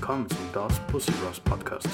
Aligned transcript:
willkommen 0.00 0.26
zum 0.30 0.52
Das 0.54 0.80
Pussy 0.86 1.12
Bros 1.12 1.38
Podcast. 1.40 1.86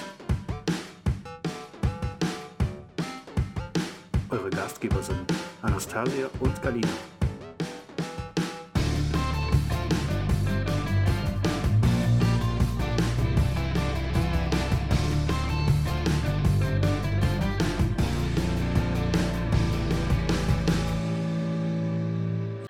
Eure 4.30 4.48
Gastgeber 4.48 5.02
sind 5.02 5.26
Anastasia 5.60 6.30
und 6.38 6.62
Galina. 6.62 6.86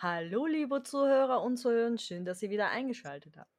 Hallo, 0.00 0.46
liebe 0.46 0.82
Zuhörer 0.82 1.42
und 1.42 1.58
Zuhörer, 1.58 1.98
schön, 1.98 2.24
dass 2.24 2.42
ihr 2.42 2.48
wieder 2.48 2.70
eingeschaltet 2.70 3.36
habt. 3.36 3.55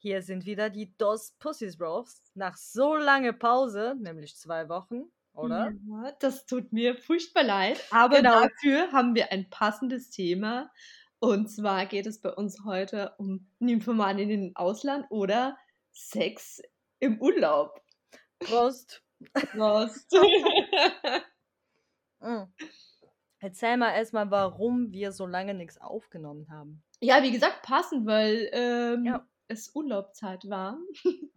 Hier 0.00 0.22
sind 0.22 0.46
wieder 0.46 0.70
die 0.70 0.96
Dos 0.96 1.32
Pussies 1.38 1.76
Bros. 1.76 2.22
Nach 2.34 2.56
so 2.56 2.96
langer 2.96 3.32
Pause, 3.32 3.96
nämlich 3.98 4.36
zwei 4.36 4.68
Wochen, 4.68 5.04
oder? 5.32 5.72
Ja, 5.86 6.12
das 6.20 6.46
tut 6.46 6.72
mir 6.72 6.94
furchtbar 6.96 7.42
leid, 7.42 7.82
aber 7.90 8.16
Genau. 8.18 8.42
dafür 8.42 8.92
haben 8.92 9.14
wir 9.14 9.32
ein 9.32 9.50
passendes 9.50 10.10
Thema. 10.10 10.70
Und 11.20 11.48
zwar 11.50 11.86
geht 11.86 12.06
es 12.06 12.20
bei 12.20 12.32
uns 12.32 12.64
heute 12.64 13.14
um 13.18 13.48
Nymphomanen 13.58 14.30
im 14.30 14.52
Ausland 14.56 15.06
oder 15.10 15.58
Sex 15.92 16.62
im 17.00 17.20
Urlaub. 17.20 17.82
Prost. 18.38 19.02
Prost. 19.52 20.12
Mm. 22.20 22.46
Erzähl 23.38 23.76
mal 23.76 23.92
erstmal, 23.94 24.28
warum 24.32 24.90
wir 24.90 25.12
so 25.12 25.24
lange 25.24 25.54
nichts 25.54 25.80
aufgenommen 25.80 26.48
haben. 26.50 26.82
ja, 27.00 27.22
wie 27.22 27.30
gesagt, 27.30 27.62
passend, 27.62 28.06
weil 28.06 28.48
ähm, 28.52 29.04
Ja. 29.04 29.24
Es 29.48 29.74
Urlaubzeit 29.74 30.48
war. 30.48 30.78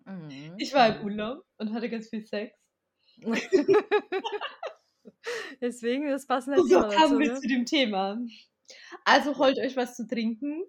Mhm. 0.05 0.55
Ich 0.57 0.73
war 0.73 0.95
im 0.95 1.05
Urlaub 1.05 1.45
und 1.57 1.73
hatte 1.73 1.89
ganz 1.89 2.09
viel 2.09 2.26
Sex. 2.26 2.55
Deswegen, 5.62 6.09
das 6.09 6.27
passende 6.27 6.62
Und 6.62 6.70
so 6.70 6.79
kamen 6.82 7.20
wir 7.20 7.34
Ne? 7.34 7.39
zu 7.39 7.48
dem 7.48 7.65
Thema. 7.65 8.20
Also 9.05 9.37
holt 9.37 9.57
euch 9.57 9.76
was 9.76 9.95
zu 9.95 10.07
trinken. 10.07 10.63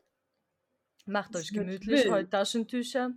Macht 1.05 1.35
euch 1.35 1.53
gemütlich, 1.53 2.09
holt 2.09 2.31
Taschentücher. 2.31 3.13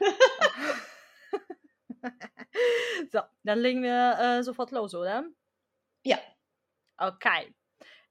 so, 3.12 3.20
dann 3.42 3.58
legen 3.58 3.82
wir 3.82 4.18
äh, 4.18 4.42
sofort 4.42 4.70
los, 4.72 4.94
oder? 4.94 5.24
Ja. 6.04 6.18
Okay. 6.98 7.54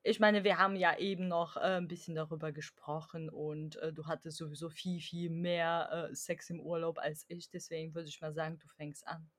Ich 0.10 0.20
meine, 0.20 0.44
wir 0.44 0.58
haben 0.58 0.76
ja 0.76 0.98
eben 0.98 1.28
noch 1.28 1.56
äh, 1.56 1.78
ein 1.78 1.88
bisschen 1.88 2.16
darüber 2.16 2.52
gesprochen 2.52 3.30
und 3.30 3.76
äh, 3.76 3.94
du 3.94 4.08
hattest 4.08 4.38
sowieso 4.38 4.70
viel, 4.70 5.00
viel 5.00 5.30
mehr 5.30 6.10
äh, 6.10 6.16
Sex 6.16 6.50
im 6.50 6.60
Urlaub 6.60 6.98
als 6.98 7.26
ich. 7.28 7.52
Deswegen 7.52 7.94
würde 7.94 8.10
ich 8.10 8.20
mal 8.20 8.34
sagen, 8.34 8.58
du 8.58 8.68
fängst 8.70 9.08
an. 9.08 9.30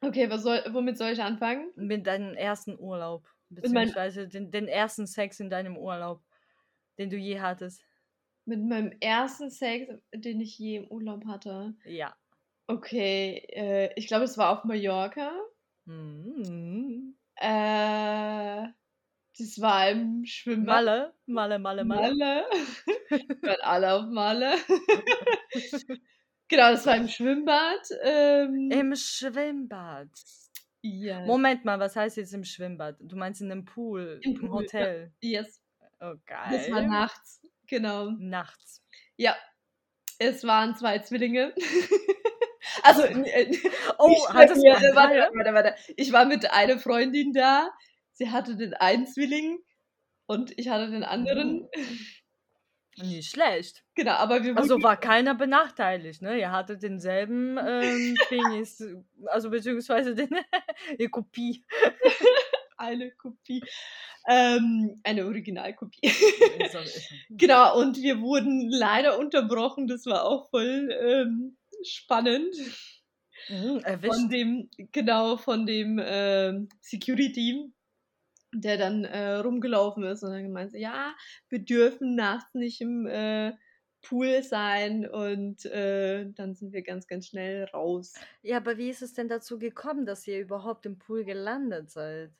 Okay, 0.00 0.30
was 0.30 0.44
soll, 0.44 0.62
womit 0.70 0.96
soll 0.96 1.10
ich 1.10 1.22
anfangen? 1.22 1.70
Mit 1.76 2.06
deinem 2.06 2.34
ersten 2.34 2.78
Urlaub. 2.78 3.28
Beziehungsweise 3.50 4.28
den, 4.28 4.50
den 4.50 4.66
ersten 4.66 5.06
Sex 5.06 5.40
in 5.40 5.50
deinem 5.50 5.76
Urlaub, 5.76 6.22
den 6.96 7.10
du 7.10 7.16
je 7.16 7.40
hattest. 7.40 7.84
Mit 8.46 8.64
meinem 8.64 8.92
ersten 9.00 9.50
Sex, 9.50 9.92
den 10.14 10.40
ich 10.40 10.58
je 10.58 10.76
im 10.76 10.88
Urlaub 10.88 11.26
hatte. 11.26 11.74
Ja. 11.84 12.16
Okay, 12.66 13.42
äh, 13.50 13.92
ich 13.94 14.06
glaube, 14.06 14.24
es 14.24 14.38
war 14.38 14.56
auf 14.56 14.64
Mallorca. 14.64 15.32
Mhm. 15.84 17.14
Äh, 17.36 18.68
das 19.38 19.60
war 19.60 19.90
im 19.90 20.24
Schwimmbad. 20.24 20.84
Malle, 20.84 21.14
Malle, 21.26 21.58
Malle, 21.58 21.84
Malle. 21.84 22.14
Malle. 22.14 22.46
Alle 23.62 23.92
auf 23.94 24.06
Malle. 24.10 24.54
genau, 26.48 26.70
das 26.70 26.86
war 26.86 26.96
im 26.96 27.08
Schwimmbad. 27.08 27.88
Ähm, 28.02 28.70
Im 28.70 28.94
Schwimmbad. 28.96 30.08
ja. 30.82 31.20
Moment 31.20 31.64
mal, 31.64 31.78
was 31.78 31.96
heißt 31.96 32.16
jetzt 32.16 32.34
im 32.34 32.44
Schwimmbad? 32.44 32.96
Du 33.00 33.16
meinst 33.16 33.40
in 33.40 33.50
einem 33.50 33.64
Pool, 33.64 34.20
Im 34.22 34.40
im. 34.40 34.52
Hotel. 34.52 35.12
Yes, 35.20 35.62
Oh, 36.00 36.14
geil. 36.26 36.48
das 36.50 36.70
war 36.70 36.82
nachts. 36.82 37.40
Genau. 37.66 38.10
Nachts. 38.18 38.82
Ja, 39.16 39.36
es 40.18 40.44
waren 40.44 40.74
zwei 40.76 40.98
Zwillinge. 41.00 41.54
also, 42.82 43.02
äh, 43.02 43.56
Oh, 43.98 44.08
mir, 44.32 44.46
du 44.46 44.54
äh, 44.54 44.94
warte, 44.94 45.30
warte, 45.34 45.54
warte. 45.54 45.74
Ich 45.96 46.12
war 46.12 46.24
mit 46.24 46.50
einer 46.50 46.78
Freundin 46.78 47.32
da. 47.32 47.70
Sie 48.18 48.30
hatte 48.30 48.56
den 48.56 48.74
einen 48.74 49.06
Zwilling 49.06 49.60
und 50.26 50.52
ich 50.58 50.68
hatte 50.68 50.90
den 50.90 51.04
anderen. 51.04 51.68
Nicht 52.96 53.30
schlecht. 53.30 53.84
Genau, 53.94 54.10
aber 54.14 54.42
wir 54.42 54.56
Also 54.56 54.82
war 54.82 54.96
keiner 54.96 55.36
benachteiligt, 55.36 56.20
ne? 56.20 56.36
Ihr 56.36 56.50
hattet 56.50 56.82
denselben 56.82 57.56
ähm, 57.64 58.16
Penis, 58.28 58.84
also 59.26 59.50
beziehungsweise 59.50 60.16
den, 60.16 60.30
die 60.98 61.06
Kopie. 61.06 61.64
eine 62.76 63.12
Kopie. 63.12 63.62
Ähm, 64.28 65.00
eine 65.04 65.24
Originalkopie. 65.24 66.12
Genau, 67.30 67.80
und 67.80 67.98
wir 67.98 68.20
wurden 68.20 68.68
leider 68.68 69.16
unterbrochen. 69.16 69.86
Das 69.86 70.06
war 70.06 70.24
auch 70.24 70.50
voll 70.50 70.90
ähm, 71.00 71.56
spannend. 71.84 72.52
Mhm, 73.48 73.80
Von 74.04 74.28
dem, 74.28 74.70
genau, 74.90 75.36
von 75.36 75.66
dem 75.66 76.00
ähm, 76.04 76.68
Security, 76.80 77.72
der 78.54 78.76
dann 78.78 79.04
äh, 79.04 79.34
rumgelaufen 79.36 80.04
ist 80.04 80.22
und 80.22 80.30
dann 80.32 80.44
gemeint, 80.44 80.72
ja, 80.74 81.14
wir 81.48 81.60
dürfen 81.64 82.14
nachts 82.16 82.54
nicht 82.54 82.80
im 82.80 83.06
äh, 83.06 83.52
Pool 84.02 84.42
sein 84.42 85.08
und 85.08 85.64
äh, 85.66 86.30
dann 86.32 86.54
sind 86.54 86.72
wir 86.72 86.82
ganz, 86.82 87.06
ganz 87.06 87.26
schnell 87.28 87.64
raus. 87.64 88.26
Ja, 88.42 88.56
aber 88.56 88.78
wie 88.78 88.90
ist 88.90 89.00
es 89.02 89.12
denn 89.14 89.28
dazu 89.28 89.58
gekommen, 89.60 90.04
dass 90.06 90.26
ihr 90.26 90.40
überhaupt 90.40 90.86
im 90.86 90.98
Pool 90.98 91.24
gelandet 91.24 91.88
seid? 91.90 92.32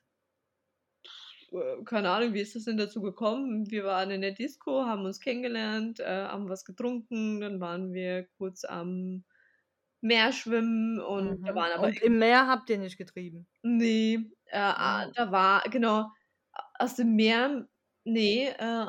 Äh, 1.53 1.83
keine 1.85 2.11
Ahnung, 2.11 2.35
wie 2.35 2.41
ist 2.41 2.55
das 2.57 2.65
denn 2.65 2.77
dazu 2.77 3.01
gekommen? 3.03 3.71
Wir 3.71 3.85
waren 3.85 4.11
in 4.11 4.21
der 4.23 4.33
Disco, 4.33 4.85
haben 4.87 5.05
uns 5.05 5.21
kennengelernt, 5.21 6.01
äh, 6.01 6.05
haben 6.07 6.49
was 6.49 6.65
getrunken, 6.65 7.41
dann 7.41 7.61
waren 7.61 7.93
wir 7.93 8.25
kurz 8.39 8.65
am 8.65 9.25
Meer 10.03 10.33
schwimmen 10.33 11.01
und 11.01 11.39
da 11.45 11.55
Mhm. 11.55 11.57
waren 11.57 11.73
aber 11.73 11.91
Und 11.91 12.03
im 12.03 12.19
Meer 12.19 12.47
habt 12.49 12.71
ihr 12.71 12.79
nicht 12.79 12.99
getrieben. 12.99 13.49
Nee, 13.63 14.31
äh, 14.51 14.59
ah, 14.59 15.07
Oh. 15.07 15.15
da 15.15 15.33
war, 15.33 15.63
genau, 15.71 16.11
aus 16.79 16.97
dem 16.97 17.17
Meer, 17.17 17.69
nee, 18.05 18.49
äh, 18.49 18.87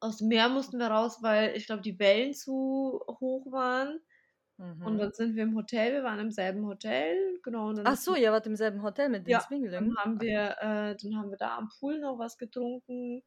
aus 0.00 0.18
dem 0.18 0.28
Meer 0.28 0.48
mussten 0.48 0.78
wir 0.78 0.88
raus, 0.88 1.18
weil 1.22 1.56
ich 1.56 1.66
glaube, 1.66 1.82
die 1.82 1.98
Wellen 1.98 2.34
zu 2.34 3.00
hoch 3.08 3.52
waren. 3.52 4.00
Und 4.82 4.98
Mhm. 4.98 5.00
dann 5.00 5.12
sind 5.12 5.36
wir 5.36 5.44
im 5.44 5.56
Hotel, 5.56 5.92
wir 5.94 6.04
waren 6.04 6.20
im 6.20 6.30
selben 6.32 6.66
Hotel, 6.66 7.40
genau. 7.44 7.68
Und 7.70 7.78
Ach 7.84 7.96
so, 7.98 8.14
ihr 8.16 8.32
wart 8.32 8.46
im 8.46 8.56
selben 8.56 8.82
Hotel 8.82 9.08
mit 9.10 9.26
den 9.26 9.38
Ja, 9.38 9.40
Zwinglingen. 9.40 9.78
dann 9.78 9.96
haben 9.96 10.20
wir, 10.20 10.56
äh, 10.60 10.96
dann 10.96 11.16
haben 11.16 11.30
wir 11.30 11.36
da 11.38 11.56
am 11.56 11.68
Pool 11.78 11.98
noch 12.00 12.18
was 12.18 12.36
getrunken. 12.38 13.22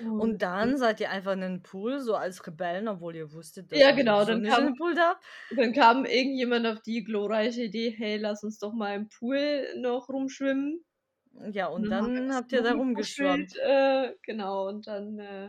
Und 0.00 0.40
dann 0.42 0.78
seid 0.78 1.00
ihr 1.00 1.10
einfach 1.10 1.32
in 1.32 1.40
den 1.42 1.62
Pool, 1.62 2.00
so 2.00 2.14
als 2.14 2.46
Rebellen, 2.46 2.88
obwohl 2.88 3.14
ihr 3.14 3.32
wusstet, 3.32 3.70
dass 3.70 3.78
Ja, 3.78 3.90
ihr 3.90 3.94
genau, 3.96 4.24
dann 4.24 4.44
in 4.44 4.50
kam- 4.50 4.64
den 4.66 4.74
Pool 4.76 4.94
darf. 4.94 5.18
dann 5.56 5.72
kam 5.72 6.04
irgendjemand 6.06 6.66
auf 6.66 6.80
die 6.80 7.04
glorreiche 7.04 7.64
Idee, 7.64 7.90
hey, 7.96 8.16
lass 8.16 8.42
uns 8.42 8.58
doch 8.58 8.72
mal 8.72 8.94
im 8.96 9.08
Pool 9.08 9.66
noch 9.76 10.08
rumschwimmen. 10.08 10.82
Ja, 11.52 11.66
und 11.68 11.84
wir 11.84 11.90
dann 11.90 12.28
das 12.28 12.36
habt 12.36 12.52
ihr 12.52 12.62
da 12.62 12.72
rumgeschwommen. 12.72 13.46
Äh, 13.62 14.14
genau, 14.22 14.68
und 14.68 14.86
dann 14.86 15.18
äh, 15.18 15.48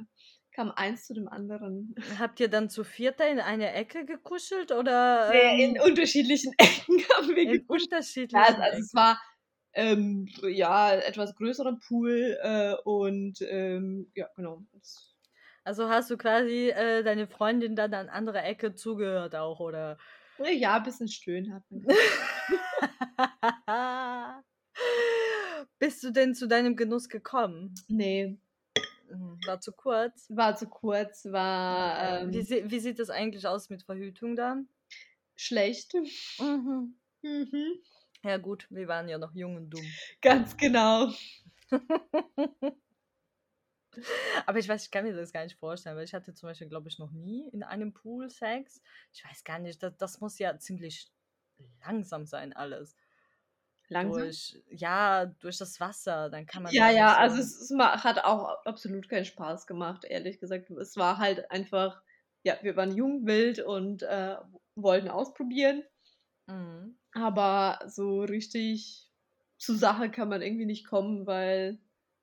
kam 0.54 0.72
eins 0.72 1.06
zu 1.08 1.14
dem 1.14 1.28
anderen. 1.28 1.94
Habt 2.20 2.40
ihr 2.40 2.48
dann 2.48 2.70
zu 2.70 2.84
vierter 2.84 3.28
in 3.30 3.40
eine 3.40 3.74
Ecke 3.74 4.06
gekuschelt 4.06 4.72
oder 4.72 5.30
Nee, 5.31 5.64
in 5.66 5.75
ähm, 5.75 5.81
unterschiedlichen 5.84 6.54
Ecken 6.58 6.98
haben 7.18 7.30
wir 7.30 7.38
in 7.44 7.52
gekuschelt. 7.52 7.92
Ja, 7.92 7.98
unterschiedlichen 7.98 8.38
also, 8.38 8.62
also 8.62 8.72
Ecken? 8.75 8.81
es 8.84 8.94
war 8.94 9.20
ähm, 9.73 10.28
ja 10.44 10.94
etwas 10.94 11.35
größerer 11.35 11.78
Pool 11.88 12.38
äh, 12.41 12.75
und 12.84 13.41
ähm, 13.41 14.11
ja, 14.16 14.28
genau. 14.35 14.63
Also 15.66 15.89
hast 15.89 16.09
du 16.09 16.17
quasi 16.17 16.69
äh, 16.69 17.03
deine 17.03 17.28
Freundin 17.28 17.75
dann 17.75 17.94
an 17.94 18.09
andere 18.09 18.41
Ecke 18.41 18.75
zugehört 18.75 19.35
auch, 19.35 19.59
oder? 19.59 19.97
Ja, 20.38 20.77
ein 20.77 20.83
bisschen 20.83 21.07
stöhnen 21.07 21.53
hat 21.53 21.63
man. 21.69 21.86
Bist 25.80 26.03
du 26.03 26.12
denn 26.12 26.36
zu 26.36 26.48
deinem 26.48 26.75
Genuss 26.75 27.09
gekommen? 27.09 27.74
Nee, 27.88 28.38
Hm, 29.09 29.38
War 29.45 29.59
zu 29.62 29.71
kurz. 29.71 30.27
war 30.30 30.56
zu 30.56 30.68
kurz, 30.68 31.25
war 31.25 32.01
Äh, 32.01 32.24
ähm, 32.24 32.33
wie, 32.33 32.71
wie 32.71 32.80
sieht 32.80 33.00
das 33.00 33.09
eigentlich 33.09 33.48
aus 33.48 33.69
mit 33.69 33.83
Verhütung 33.83 34.36
dann? 34.36 34.68
schlecht. 35.36 35.94
Mhm. 36.39 36.95
Mhm. 37.24 37.80
Ja 38.24 38.38
gut, 38.38 38.66
wir 38.72 38.88
waren 38.88 39.08
ja 39.08 39.18
noch 39.18 39.34
jung 39.36 39.56
und 39.56 39.70
dumm. 39.70 40.00
Ganz 40.22 40.56
genau. 40.58 41.12
Aber 44.46 44.60
ich 44.60 44.68
weiß, 44.68 44.86
ich 44.86 44.92
kann 44.92 45.04
mir 45.06 45.14
das 45.16 45.31
gar 45.34 45.44
nicht 45.44 45.58
vorstellen, 45.58 45.96
weil 45.98 46.06
ich 46.06 46.14
hatte 46.14 46.34
zum 46.34 46.50
Beispiel, 46.50 46.68
glaube 46.68 46.90
ich, 46.90 47.00
noch 47.00 47.12
nie 47.12 47.48
in 47.50 47.64
einem 47.64 47.94
Pool 47.94 48.30
Sex. 48.30 48.81
Ich 49.12 49.24
weiß 49.25 49.44
gar 49.44 49.60
nicht, 49.60 49.81
das, 49.84 49.96
das 49.98 50.20
muss 50.22 50.40
ja 50.40 50.58
ziemlich 50.58 51.12
langsam 51.86 52.25
sein 52.25 52.54
alles. 52.54 52.98
Langsam. 53.90 54.24
Durch, 54.24 54.58
ja, 54.70 55.25
durch 55.25 55.58
das 55.58 55.80
Wasser, 55.80 56.30
dann 56.30 56.46
kann 56.46 56.64
man 56.64 56.74
Ja, 56.74 56.90
das 56.90 56.96
ja, 56.98 57.16
also 57.18 57.38
so- 57.38 57.42
es, 57.42 57.72
es 57.72 57.78
hat 58.04 58.24
auch 58.24 58.66
absolut 58.66 59.08
keinen 59.10 59.25
Spaß 59.25 59.68
gemacht, 59.68 60.04
ehrlich 60.06 60.40
gesagt. 60.40 60.70
Es 60.72 60.98
war 60.98 61.18
halt 61.18 61.50
einfach, 61.52 62.02
ja, 62.44 62.58
wir 62.62 62.75
waren 62.75 62.92
jung, 62.96 63.25
wild 63.25 63.60
und 63.60 64.04
äh, 64.04 64.38
wollten 64.75 65.10
ausprobieren. 65.10 65.84
Mhm. 66.48 66.98
Aber 67.13 67.80
so 67.88 68.22
richtig 68.22 69.10
zur 69.57 69.75
Sache 69.75 70.10
kann 70.10 70.30
man 70.30 70.42
irgendwie 70.42 70.66
nicht 70.66 70.88
kommen, 70.88 71.25
weil, 71.28 71.80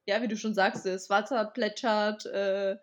ja, 0.07 0.21
wie 0.23 0.29
du 0.29 0.37
schon 0.37 0.55
sagst, 0.55 0.85
das 0.85 1.09
Wasser 1.11 1.45
plätschert, 1.47 2.27
äh, 2.27 2.77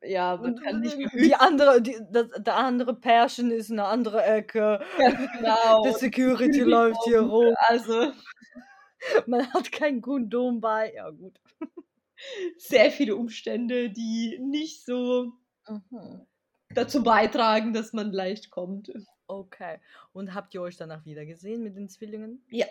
ja, 0.00 0.36
man 0.36 0.52
Und 0.54 0.62
kann 0.62 0.80
nicht 0.80 0.96
die 1.14 1.34
andere, 1.34 1.82
die, 1.82 1.96
das, 2.12 2.28
der 2.38 2.56
andere 2.56 2.94
Pärchen 2.94 3.50
ist 3.50 3.70
in 3.70 3.80
einer 3.80 3.88
andere 3.88 4.22
Ecke. 4.24 4.80
Ganz 4.96 5.18
genau. 5.36 5.82
Der 5.82 5.92
Security 5.94 6.60
läuft 6.60 7.02
hier 7.04 7.20
rum. 7.20 7.54
Also 7.66 8.12
Man 9.26 9.52
hat 9.52 9.72
kein 9.72 10.00
Kondom 10.00 10.60
bei. 10.60 10.92
Ja, 10.94 11.10
gut. 11.10 11.40
sehr 12.58 12.90
viele 12.90 13.16
Umstände, 13.16 13.90
die 13.90 14.38
nicht 14.40 14.84
so 14.84 15.32
Mhm. 15.68 16.26
dazu 16.74 17.02
beitragen, 17.02 17.72
dass 17.72 17.92
man 17.92 18.12
leicht 18.12 18.50
kommt. 18.50 18.90
Okay. 19.28 19.78
Und 20.12 20.34
habt 20.34 20.54
ihr 20.54 20.62
euch 20.62 20.76
danach 20.76 21.04
wieder 21.04 21.24
gesehen 21.26 21.62
mit 21.62 21.76
den 21.76 21.88
Zwillingen? 21.88 22.42
Ja. 22.48 22.66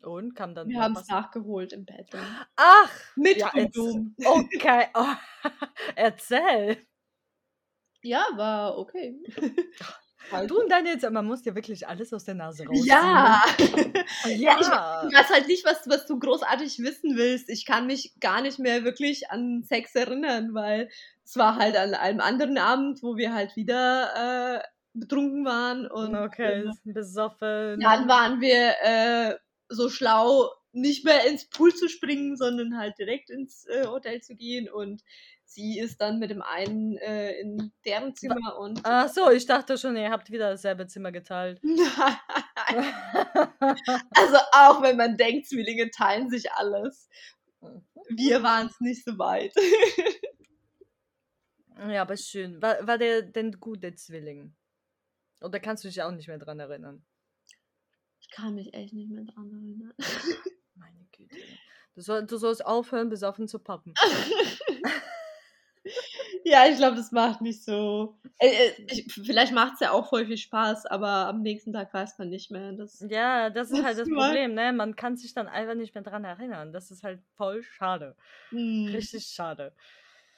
Und 0.00 0.34
kam 0.34 0.54
dann 0.54 0.68
Wir 0.68 0.80
haben 0.80 0.96
es 0.96 1.06
nachgeholt 1.06 1.72
im 1.72 1.84
Bett. 1.84 2.08
Ach! 2.56 2.90
Mit 3.14 3.36
Ja, 3.36 3.50
Kondom. 3.50 4.16
Okay. 4.24 4.86
Oh, 4.94 5.14
erzähl. 5.94 6.78
Ja, 8.02 8.26
war 8.34 8.78
okay. 8.78 9.16
Halt. 10.30 10.50
Du 10.50 10.60
und 10.60 10.70
deine 10.70 10.90
jetzt, 10.90 11.08
man 11.10 11.26
muss 11.26 11.44
ja 11.44 11.54
wirklich 11.54 11.88
alles 11.88 12.12
aus 12.12 12.24
der 12.24 12.34
Nase 12.34 12.64
rausziehen. 12.64 12.86
Ja. 12.86 13.42
Ja. 14.26 14.56
Ich 14.60 14.68
weiß 14.68 15.30
halt 15.30 15.48
nicht, 15.48 15.64
was, 15.64 15.88
was 15.88 16.06
du 16.06 16.16
großartig 16.16 16.78
wissen 16.78 17.16
willst. 17.16 17.50
Ich 17.50 17.66
kann 17.66 17.88
mich 17.88 18.14
gar 18.20 18.40
nicht 18.40 18.60
mehr 18.60 18.84
wirklich 18.84 19.30
an 19.30 19.64
Sex 19.64 19.96
erinnern, 19.96 20.54
weil 20.54 20.88
es 21.24 21.36
war 21.36 21.56
halt 21.56 21.76
an 21.76 21.94
einem 21.94 22.20
anderen 22.20 22.56
Abend, 22.56 23.02
wo 23.02 23.16
wir 23.16 23.34
halt 23.34 23.56
wieder 23.56 24.60
äh, 24.60 24.62
betrunken 24.94 25.44
waren 25.44 25.86
und 25.86 26.14
Okay, 26.14 26.64
äh, 26.64 26.92
besoffen. 26.92 27.80
dann 27.80 28.08
waren 28.08 28.40
wir 28.40 28.74
äh, 28.82 29.36
so 29.68 29.88
schlau, 29.88 30.50
nicht 30.72 31.04
mehr 31.04 31.26
ins 31.26 31.48
Pool 31.48 31.74
zu 31.74 31.88
springen, 31.88 32.36
sondern 32.36 32.78
halt 32.78 32.98
direkt 32.98 33.30
ins 33.30 33.66
äh, 33.66 33.86
Hotel 33.86 34.20
zu 34.22 34.34
gehen 34.34 34.70
und 34.70 35.02
sie 35.44 35.78
ist 35.78 36.00
dann 36.00 36.18
mit 36.18 36.30
dem 36.30 36.42
einen 36.42 36.96
äh, 36.96 37.38
in 37.40 37.72
deren 37.84 38.14
Zimmer 38.14 38.58
und 38.58 38.80
Ach 38.84 39.08
so, 39.08 39.30
ich 39.30 39.46
dachte 39.46 39.76
schon, 39.76 39.96
ihr 39.96 40.10
habt 40.10 40.30
wieder 40.30 40.50
dasselbe 40.50 40.86
Zimmer 40.86 41.12
geteilt. 41.12 41.60
also 44.14 44.36
auch 44.52 44.82
wenn 44.82 44.96
man 44.96 45.16
denkt, 45.16 45.46
Zwillinge 45.46 45.90
teilen 45.90 46.30
sich 46.30 46.50
alles. 46.52 47.08
Wir 48.08 48.42
waren 48.42 48.68
es 48.68 48.80
nicht 48.80 49.04
so 49.04 49.18
weit. 49.18 49.52
ja, 51.88 52.02
aber 52.02 52.16
schön. 52.16 52.60
War, 52.62 52.86
war 52.86 52.98
der 52.98 53.22
denn 53.22 53.52
gut, 53.60 53.82
der 53.82 53.94
Zwilling? 53.94 54.54
Oder 55.42 55.60
kannst 55.60 55.84
du 55.84 55.88
dich 55.88 56.02
auch 56.02 56.10
nicht 56.10 56.28
mehr 56.28 56.38
dran 56.38 56.60
erinnern? 56.60 57.04
Ich 58.20 58.30
kann 58.30 58.54
mich 58.54 58.74
echt 58.74 58.92
nicht 58.92 59.10
mehr 59.10 59.24
dran 59.24 59.50
erinnern. 59.50 59.94
Meine 60.74 61.06
Güte. 61.12 61.36
Du, 61.94 62.00
soll, 62.00 62.26
du 62.26 62.36
sollst 62.38 62.64
aufhören, 62.64 63.10
besoffen 63.10 63.48
zu 63.48 63.58
poppen. 63.58 63.92
ja, 66.44 66.66
ich 66.66 66.78
glaube, 66.78 66.96
das 66.96 67.12
macht 67.12 67.42
nicht 67.42 67.62
so. 67.62 68.18
Äh, 68.38 68.48
äh, 68.48 68.72
ich, 68.88 69.12
vielleicht 69.12 69.52
macht 69.52 69.74
es 69.74 69.80
ja 69.80 69.90
auch 69.90 70.08
voll 70.08 70.26
viel 70.26 70.38
Spaß, 70.38 70.86
aber 70.86 71.28
am 71.28 71.42
nächsten 71.42 71.72
Tag 71.72 71.92
weiß 71.92 72.16
man 72.18 72.30
nicht 72.30 72.50
mehr. 72.50 72.72
Das, 72.72 73.04
Ja, 73.08 73.50
das 73.50 73.70
ist 73.70 73.84
halt 73.84 73.98
das. 73.98 74.08
Problem, 74.08 74.54
ne? 74.54 74.72
Man 74.72 74.96
kann 74.96 75.18
sich 75.18 75.34
dann 75.34 75.48
einfach 75.48 75.74
nicht 75.74 75.94
mehr 75.94 76.04
dran 76.04 76.24
erinnern. 76.24 76.72
Das 76.72 76.90
ist 76.90 77.02
halt 77.02 77.20
voll 77.36 77.62
schade. 77.62 78.16
Hm. 78.48 78.86
Richtig 78.86 79.26
schade. 79.26 79.74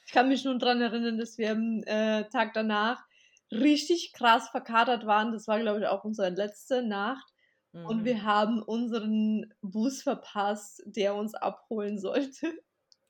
Ich 0.05 0.11
kann 0.11 0.27
mich 0.27 0.43
nur 0.43 0.57
dran 0.57 0.81
erinnern, 0.81 1.17
dass 1.17 1.37
wir 1.37 1.51
am 1.51 1.83
äh, 1.85 2.25
Tag 2.25 2.53
danach 2.53 3.05
richtig 3.51 4.13
krass 4.13 4.49
verkatert 4.49 5.05
waren. 5.05 5.31
Das 5.31 5.47
war, 5.47 5.59
glaube 5.59 5.79
ich, 5.81 5.87
auch 5.87 6.03
unsere 6.03 6.29
letzte 6.29 6.81
Nacht. 6.83 7.31
Und 7.73 7.99
Mhm. 8.01 8.05
wir 8.05 8.23
haben 8.23 8.61
unseren 8.63 9.53
Bus 9.61 10.01
verpasst, 10.03 10.81
der 10.85 11.13
uns 11.15 11.33
abholen 11.35 11.99
sollte. 11.99 12.53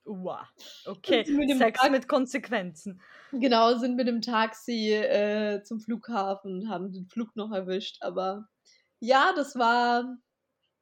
Uah. 0.06 0.48
Okay, 0.86 1.24
mit 1.32 1.58
Sex 1.58 1.80
Tag- 1.80 1.92
mit 1.92 2.08
Konsequenzen. 2.08 3.02
Genau, 3.32 3.76
sind 3.78 3.96
mit 3.96 4.08
dem 4.08 4.22
Taxi 4.22 4.92
äh, 4.92 5.62
zum 5.64 5.80
Flughafen 5.80 6.62
und 6.62 6.70
haben 6.70 6.92
den 6.92 7.08
Flug 7.08 7.36
noch 7.36 7.52
erwischt. 7.52 7.98
Aber 8.02 8.48
ja, 9.00 9.34
das 9.36 9.56
war 9.56 10.18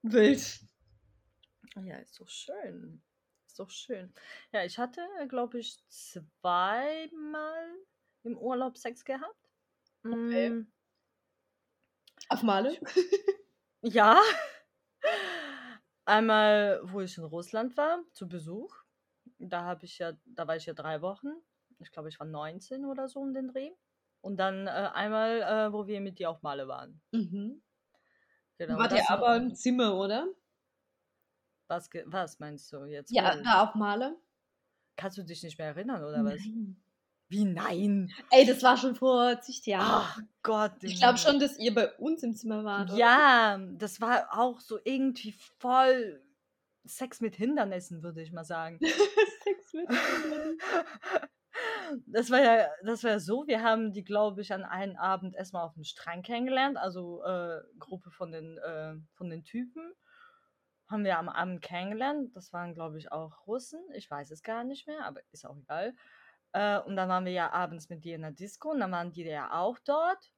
wild. 0.01 0.59
Ja, 1.85 1.97
ist 1.97 2.19
doch 2.19 2.29
schön. 2.29 3.01
Ist 3.47 3.59
doch 3.59 3.69
schön. 3.69 4.13
Ja, 4.51 4.63
ich 4.63 4.77
hatte, 4.77 5.01
glaube 5.27 5.59
ich, 5.59 5.77
zweimal 5.87 7.65
im 8.23 8.37
Urlaub 8.37 8.77
Sex 8.77 9.03
gehabt. 9.05 9.42
Okay. 10.05 10.49
Mm, 10.49 10.67
Auf 12.29 12.43
Male? 12.43 12.77
Ja. 13.85 14.17
Einmal, 16.05 16.79
wo 16.83 17.01
ich 17.01 17.17
in 17.17 17.23
Russland 17.25 17.75
war, 17.77 17.99
zu 18.13 18.27
Besuch. 18.27 18.73
Da 19.39 19.63
habe 19.63 19.85
ich 19.85 19.99
ja, 19.99 20.13
da 20.25 20.47
war 20.47 20.55
ich 20.55 20.65
ja 20.65 20.73
drei 20.73 21.01
Wochen. 21.01 21.27
Ich 21.79 21.91
glaube, 21.91 22.09
ich 22.09 22.19
war 22.19 22.27
19 22.27 22.85
oder 22.85 23.07
so 23.07 23.19
um 23.19 23.33
den 23.33 23.47
Dreh. 23.49 23.71
Und 24.21 24.37
dann 24.37 24.67
äh, 24.67 24.69
einmal, 24.69 25.41
äh, 25.41 25.73
wo 25.73 25.85
wir 25.87 25.99
mit 25.99 26.19
dir 26.19 26.29
auf 26.29 26.41
Male 26.43 26.67
waren. 26.67 27.01
Mhm. 27.11 27.61
Genau. 28.57 28.77
Wart 28.77 28.91
das 28.93 28.99
ihr 28.99 29.05
war- 29.09 29.17
aber 29.17 29.37
im 29.37 29.53
Zimmer, 29.55 29.95
oder? 29.97 30.27
was, 31.67 31.89
was 32.05 32.39
meinst 32.39 32.71
du 32.71 32.85
jetzt? 32.85 33.11
Ja, 33.11 33.35
da 33.41 33.63
auf 33.63 33.73
Male. 33.75 34.15
Kannst 34.95 35.17
du 35.17 35.23
dich 35.23 35.41
nicht 35.43 35.57
mehr 35.57 35.67
erinnern, 35.67 36.03
oder 36.03 36.23
was? 36.23 36.39
Nein. 36.39 36.82
Wie 37.33 37.45
nein? 37.45 38.13
Ey, 38.29 38.45
das 38.45 38.61
war 38.61 38.77
schon 38.77 38.93
vor 38.93 39.41
zig 39.41 39.65
Jahren. 39.65 40.05
Ach 40.05 40.19
Gott. 40.43 40.73
ich 40.83 40.99
glaube 40.99 41.17
schon, 41.17 41.39
dass 41.39 41.57
ihr 41.57 41.73
bei 41.73 41.91
uns 41.93 42.21
im 42.21 42.35
Zimmer 42.35 42.63
wart. 42.63 42.91
oder? 42.91 42.99
Ja, 42.99 43.59
das 43.71 43.99
war 43.99 44.27
auch 44.37 44.59
so 44.59 44.77
irgendwie 44.83 45.31
voll 45.57 46.21
Sex 46.85 47.21
mit 47.21 47.35
Hindernissen, 47.35 48.03
würde 48.03 48.21
ich 48.21 48.31
mal 48.31 48.43
sagen. 48.43 48.77
Sex 49.43 49.73
mit 49.73 49.87
Kindern. 49.89 50.57
Das 52.07 52.31
war 52.31 52.41
ja, 52.41 52.67
das 52.83 53.03
war 53.03 53.11
ja 53.11 53.19
so, 53.19 53.45
wir 53.45 53.61
haben 53.61 53.93
die, 53.93 54.03
glaube 54.03 54.41
ich, 54.41 54.51
an 54.53 54.63
einem 54.63 54.95
Abend 54.95 55.35
erstmal 55.35 55.63
auf 55.63 55.75
dem 55.75 55.83
Strand 55.83 56.25
kennengelernt, 56.25 56.77
also 56.77 57.23
äh, 57.23 57.61
Gruppe 57.77 58.09
von 58.09 58.31
den, 58.31 58.57
äh, 58.57 58.95
von 59.13 59.29
den 59.29 59.43
Typen. 59.43 59.93
Haben 60.87 61.03
wir 61.03 61.19
am 61.19 61.29
Abend 61.29 61.61
kennengelernt. 61.61 62.35
Das 62.35 62.51
waren, 62.53 62.73
glaube 62.73 62.97
ich, 62.97 63.11
auch 63.11 63.45
Russen. 63.45 63.79
Ich 63.93 64.09
weiß 64.09 64.31
es 64.31 64.41
gar 64.41 64.63
nicht 64.63 64.87
mehr, 64.87 65.05
aber 65.05 65.21
ist 65.31 65.45
auch 65.45 65.57
egal. 65.57 65.93
Äh, 66.53 66.79
und 66.79 66.95
dann 66.95 67.09
waren 67.09 67.25
wir 67.25 67.31
ja 67.31 67.51
abends 67.51 67.89
mit 67.89 68.03
dir 68.03 68.15
in 68.15 68.21
der 68.21 68.31
Disco 68.31 68.71
und 68.71 68.79
dann 68.79 68.91
waren 68.91 69.11
die 69.11 69.23
ja 69.23 69.51
auch 69.59 69.77
dort. 69.79 70.31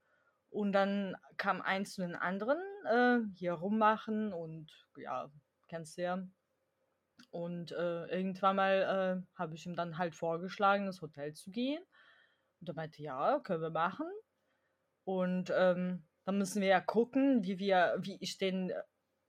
Und 0.50 0.72
dann 0.72 1.18
kam 1.38 1.62
eins 1.62 1.94
zu 1.94 2.02
den 2.02 2.16
anderen, 2.16 2.58
äh, 2.90 3.20
hier 3.36 3.54
rummachen 3.54 4.32
und 4.32 4.72
ja, 4.96 5.30
kennst 5.68 5.98
du 5.98 6.04
ja. 6.04 6.28
Und 7.32 7.74
äh, 7.74 8.06
irgendwann 8.06 8.56
mal 8.56 9.24
äh, 9.26 9.38
habe 9.38 9.56
ich 9.56 9.66
ihm 9.66 9.76
dann 9.76 9.98
halt 9.98 10.16
vorgeschlagen, 10.16 10.86
ins 10.86 11.02
Hotel 11.02 11.34
zu 11.34 11.52
gehen. 11.52 11.84
Und 12.62 12.70
er 12.70 12.76
meinte, 12.76 13.02
ja, 13.02 13.40
können 13.40 13.62
wir 13.62 13.70
machen. 13.70 14.08
Und 15.04 15.52
ähm, 15.54 16.08
dann 16.24 16.38
müssen 16.38 16.62
wir 16.62 16.70
ja 16.70 16.80
gucken, 16.80 17.44
wie 17.44 17.60
wir, 17.60 17.98
wie 18.00 18.18
ich 18.22 18.38
den 18.38 18.70
äh, 18.70 18.82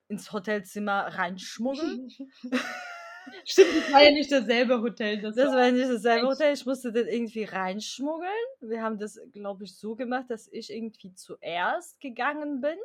ins 0.08 0.32
Hotelzimmer 0.32 1.06
reinschmuggle. 1.18 2.08
Stimmt, 3.44 3.76
das 3.76 3.92
war 3.92 4.02
ja 4.02 4.10
nicht 4.10 4.30
dasselbe 4.32 4.80
Hotel. 4.80 5.20
Das, 5.20 5.34
Das 5.34 5.48
war 5.48 5.56
war 5.56 5.66
ja 5.66 5.72
nicht 5.72 5.88
dasselbe 5.90 6.26
echt- 6.26 6.34
Hotel. 6.40 6.54
Ich 6.54 6.66
musste 6.66 6.92
den 6.92 7.06
irgendwie 7.06 7.44
reinschmuggeln. 7.44 8.30
Wir 8.60 8.82
haben 8.82 8.98
das, 8.98 9.18
glaube 9.32 9.64
ich, 9.64 9.76
so 9.76 9.94
gemacht, 9.96 10.26
dass 10.28 10.48
ich 10.52 10.72
irgendwie 10.72 11.12
zuerst 11.14 12.00
gegangen 12.00 12.60
bin 12.60 12.76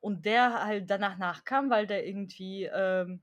und 0.00 0.24
der 0.26 0.64
halt 0.64 0.90
danach 0.90 1.18
nachkam, 1.18 1.70
weil 1.70 1.86
der 1.86 2.06
irgendwie 2.06 2.64
ähm, 2.72 3.20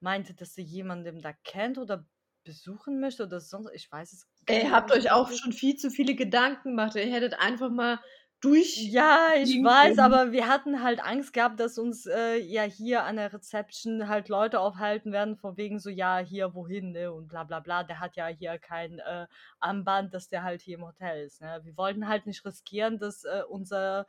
meinte, 0.00 0.34
dass 0.34 0.56
er 0.58 0.64
jemanden 0.64 1.20
da 1.22 1.32
kennt 1.44 1.78
oder 1.78 2.06
besuchen 2.44 3.00
möchte 3.00 3.24
oder 3.24 3.40
sonst. 3.40 3.70
Ich 3.74 3.90
weiß 3.90 4.12
es 4.12 4.26
gar 4.46 4.56
Ey, 4.56 4.62
nicht 4.64 4.72
habt 4.72 4.88
mehr 4.88 4.98
euch 4.98 5.10
auch 5.12 5.30
schon 5.30 5.52
viel 5.52 5.76
zu 5.76 5.90
viele 5.90 6.14
Gedanken 6.14 6.70
gemacht. 6.70 6.94
Ihr 6.96 7.02
hättet 7.02 7.34
einfach 7.38 7.70
mal 7.70 8.00
durch. 8.40 8.76
Ja, 8.76 9.30
ich 9.36 9.62
weiß, 9.62 9.96
können. 9.96 10.00
aber 10.00 10.32
wir 10.32 10.48
hatten 10.48 10.82
halt 10.82 11.00
Angst 11.00 11.32
gehabt, 11.32 11.60
dass 11.60 11.78
uns 11.78 12.06
äh, 12.06 12.36
ja 12.38 12.62
hier 12.62 13.04
an 13.04 13.16
der 13.16 13.32
Reception 13.32 14.08
halt 14.08 14.28
Leute 14.28 14.60
aufhalten 14.60 15.12
werden, 15.12 15.36
von 15.36 15.56
wegen 15.56 15.78
so, 15.78 15.90
ja, 15.90 16.18
hier 16.18 16.54
wohin, 16.54 16.92
ne? 16.92 17.12
Und 17.12 17.28
bla 17.28 17.44
bla 17.44 17.60
bla. 17.60 17.84
Der 17.84 18.00
hat 18.00 18.16
ja 18.16 18.28
hier 18.28 18.58
kein 18.58 18.98
äh, 18.98 19.26
Armband, 19.58 20.14
dass 20.14 20.28
der 20.28 20.42
halt 20.42 20.62
hier 20.62 20.78
im 20.78 20.84
Hotel 20.84 21.24
ist. 21.24 21.40
Ne? 21.40 21.60
Wir 21.62 21.76
wollten 21.76 22.08
halt 22.08 22.26
nicht 22.26 22.44
riskieren, 22.44 22.98
dass 22.98 23.24
äh, 23.24 23.42
unser 23.48 24.06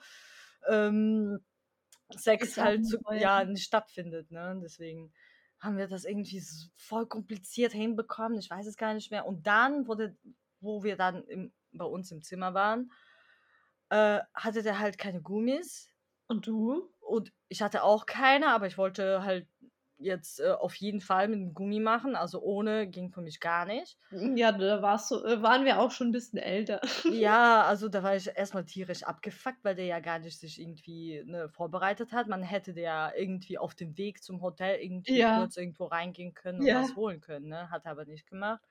ähm, 0.68 1.40
Sex 2.10 2.58
halt 2.58 2.86
zu, 2.86 3.00
ja, 3.12 3.44
nicht 3.44 3.64
stattfindet. 3.64 4.32
Ne? 4.32 4.60
Deswegen 4.64 5.12
haben 5.60 5.78
wir 5.78 5.88
das 5.88 6.06
irgendwie 6.06 6.40
so 6.40 6.68
voll 6.76 7.06
kompliziert 7.06 7.72
hinbekommen. 7.72 8.40
Ich 8.40 8.50
weiß 8.50 8.66
es 8.66 8.78
gar 8.78 8.94
nicht 8.94 9.12
mehr. 9.12 9.26
Und 9.26 9.46
dann 9.46 9.88
wurde, 9.88 10.16
wo 10.60 10.84
wir 10.84 10.96
dann 10.96 11.24
im, 11.26 11.54
bei 11.72 11.86
uns 11.86 12.12
im 12.12 12.22
Zimmer 12.22 12.54
waren, 12.54 12.92
äh, 13.92 14.22
hatte 14.36 14.64
der 14.64 14.80
halt 14.80 14.98
keine 15.00 15.22
Gummis 15.22 15.92
Und 16.28 16.48
du? 16.48 16.90
und 17.00 17.34
ich 17.50 17.62
hatte 17.62 17.84
auch 17.84 18.06
keine, 18.06 18.48
aber 18.50 18.68
ich 18.68 18.78
wollte 18.78 19.24
halt 19.24 19.48
jetzt 19.98 20.40
äh, 20.40 20.52
auf 20.52 20.76
jeden 20.76 21.02
Fall 21.02 21.28
mit 21.28 21.40
dem 21.40 21.54
Gummi 21.54 21.80
machen. 21.80 22.16
Also 22.16 22.42
ohne 22.42 22.88
ging 22.88 23.12
für 23.12 23.22
mich 23.22 23.40
gar 23.40 23.66
nicht. 23.66 23.98
Ja, 24.12 24.52
da 24.52 24.82
warst 24.82 25.12
du, 25.12 25.16
äh, 25.24 25.42
waren 25.42 25.64
wir 25.66 25.80
auch 25.80 25.92
schon 25.92 26.10
ein 26.10 26.12
bisschen 26.12 26.38
älter. 26.40 26.82
Ja, 27.08 27.64
also 27.64 27.90
da 27.90 28.04
war 28.04 28.16
ich 28.16 28.28
erstmal 28.28 28.64
tierisch 28.66 29.04
abgefuckt, 29.04 29.64
weil 29.64 29.76
der 29.76 29.86
ja 29.86 30.00
gar 30.00 30.20
nicht 30.20 30.40
sich 30.40 30.60
irgendwie 30.62 31.24
ne, 31.26 31.50
vorbereitet 31.50 32.12
hat. 32.14 32.28
Man 32.28 32.44
hätte 32.44 32.74
der 32.74 33.14
irgendwie 33.18 33.58
auf 33.58 33.74
dem 33.76 33.98
Weg 33.98 34.24
zum 34.24 34.42
Hotel 34.42 34.80
irgendwie 34.80 35.24
Ja. 35.24 35.32
kurz 35.34 35.58
irgendwo 35.58 35.86
reingehen 35.86 36.34
können 36.36 36.62
und 36.62 36.72
Ja. 36.72 36.76
was 36.76 36.96
holen 36.96 37.20
können. 37.20 37.48
Ne? 37.50 37.70
Hat 37.72 37.86
er 37.86 37.92
aber 37.92 38.06
nicht 38.06 38.28
gemacht. 38.28 38.62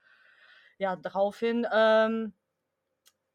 Ja, 0.78 0.96
daraufhin, 0.96 1.66
ähm, 1.72 2.32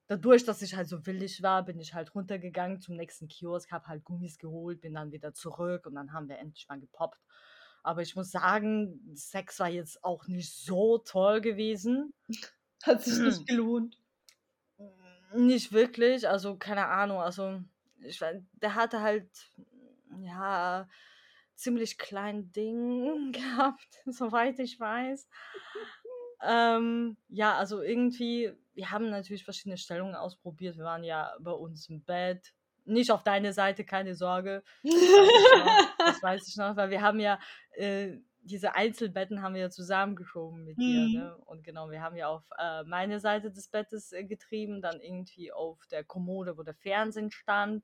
dadurch, 0.07 0.45
dass 0.45 0.61
ich 0.61 0.75
halt 0.75 0.87
so 0.87 1.05
willig 1.05 1.41
war, 1.43 1.63
bin 1.65 1.79
ich 1.79 1.93
halt 1.93 2.13
runtergegangen 2.15 2.81
zum 2.81 2.95
nächsten 2.95 3.27
Kiosk, 3.27 3.71
habe 3.71 3.87
halt 3.87 4.03
Gummis 4.03 4.37
geholt, 4.37 4.81
bin 4.81 4.93
dann 4.93 5.11
wieder 5.11 5.33
zurück 5.33 5.85
und 5.87 5.95
dann 5.95 6.13
haben 6.13 6.29
wir 6.29 6.39
endlich 6.39 6.67
mal 6.69 6.79
gepoppt. 6.79 7.19
Aber 7.83 8.01
ich 8.01 8.15
muss 8.15 8.31
sagen, 8.31 9.11
Sex 9.15 9.59
war 9.59 9.69
jetzt 9.69 10.03
auch 10.03 10.27
nicht 10.27 10.51
so 10.53 10.97
toll 10.99 11.41
gewesen. 11.41 12.13
Hat 12.83 13.03
sich 13.03 13.15
Hm. 13.15 13.21
nicht 13.23 13.47
gelohnt. 13.47 13.97
Nicht 15.33 15.71
wirklich, 15.73 16.27
also 16.29 16.57
keine 16.57 16.87
Ahnung, 16.87 17.19
also 17.19 17.61
ich 17.99 18.19
der 18.53 18.75
hatte 18.75 19.01
halt, 19.01 19.49
ja, 20.21 20.87
ziemlich 21.55 21.97
klein 21.97 22.51
Ding 22.51 23.31
gehabt, 23.33 24.01
soweit 24.05 24.59
ich 24.59 24.79
weiß. 24.79 25.27
Ähm, 26.41 27.17
ja, 27.29 27.57
also 27.57 27.81
irgendwie, 27.81 28.53
wir 28.75 28.91
haben 28.91 29.09
natürlich 29.09 29.43
verschiedene 29.43 29.77
Stellungen 29.77 30.15
ausprobiert. 30.15 30.77
Wir 30.77 30.83
waren 30.83 31.03
ja 31.03 31.33
bei 31.39 31.51
uns 31.51 31.89
im 31.89 32.03
Bett. 32.03 32.53
Nicht 32.83 33.11
auf 33.11 33.23
deine 33.23 33.51
Seite, 33.51 33.83
keine 33.83 34.13
Sorge. 34.13 34.63
Das 34.83 34.93
weiß 34.93 35.27
ich 35.27 35.65
noch, 35.65 35.97
das 35.97 36.23
weiß 36.23 36.47
ich 36.47 36.55
noch 36.57 36.75
weil 36.75 36.89
wir 36.91 37.01
haben 37.01 37.19
ja 37.19 37.39
äh, 37.71 38.19
diese 38.45 38.75
Einzelbetten 38.75 39.41
haben 39.41 39.55
wir 39.55 39.61
ja 39.61 39.69
zusammengeschoben 39.69 40.63
mit 40.63 40.77
dir. 40.77 41.01
Mhm. 41.01 41.13
Ne? 41.13 41.35
Und 41.45 41.63
genau, 41.63 41.89
wir 41.89 42.01
haben 42.01 42.15
ja 42.15 42.27
auf 42.27 42.43
äh, 42.59 42.83
meine 42.83 43.19
Seite 43.19 43.51
des 43.51 43.69
Bettes 43.69 44.11
äh, 44.11 44.23
getrieben, 44.23 44.81
dann 44.81 45.01
irgendwie 45.01 45.51
auf 45.51 45.79
der 45.87 46.03
Kommode, 46.03 46.55
wo 46.57 46.61
der 46.61 46.75
Fernsehen 46.75 47.31
stand, 47.31 47.83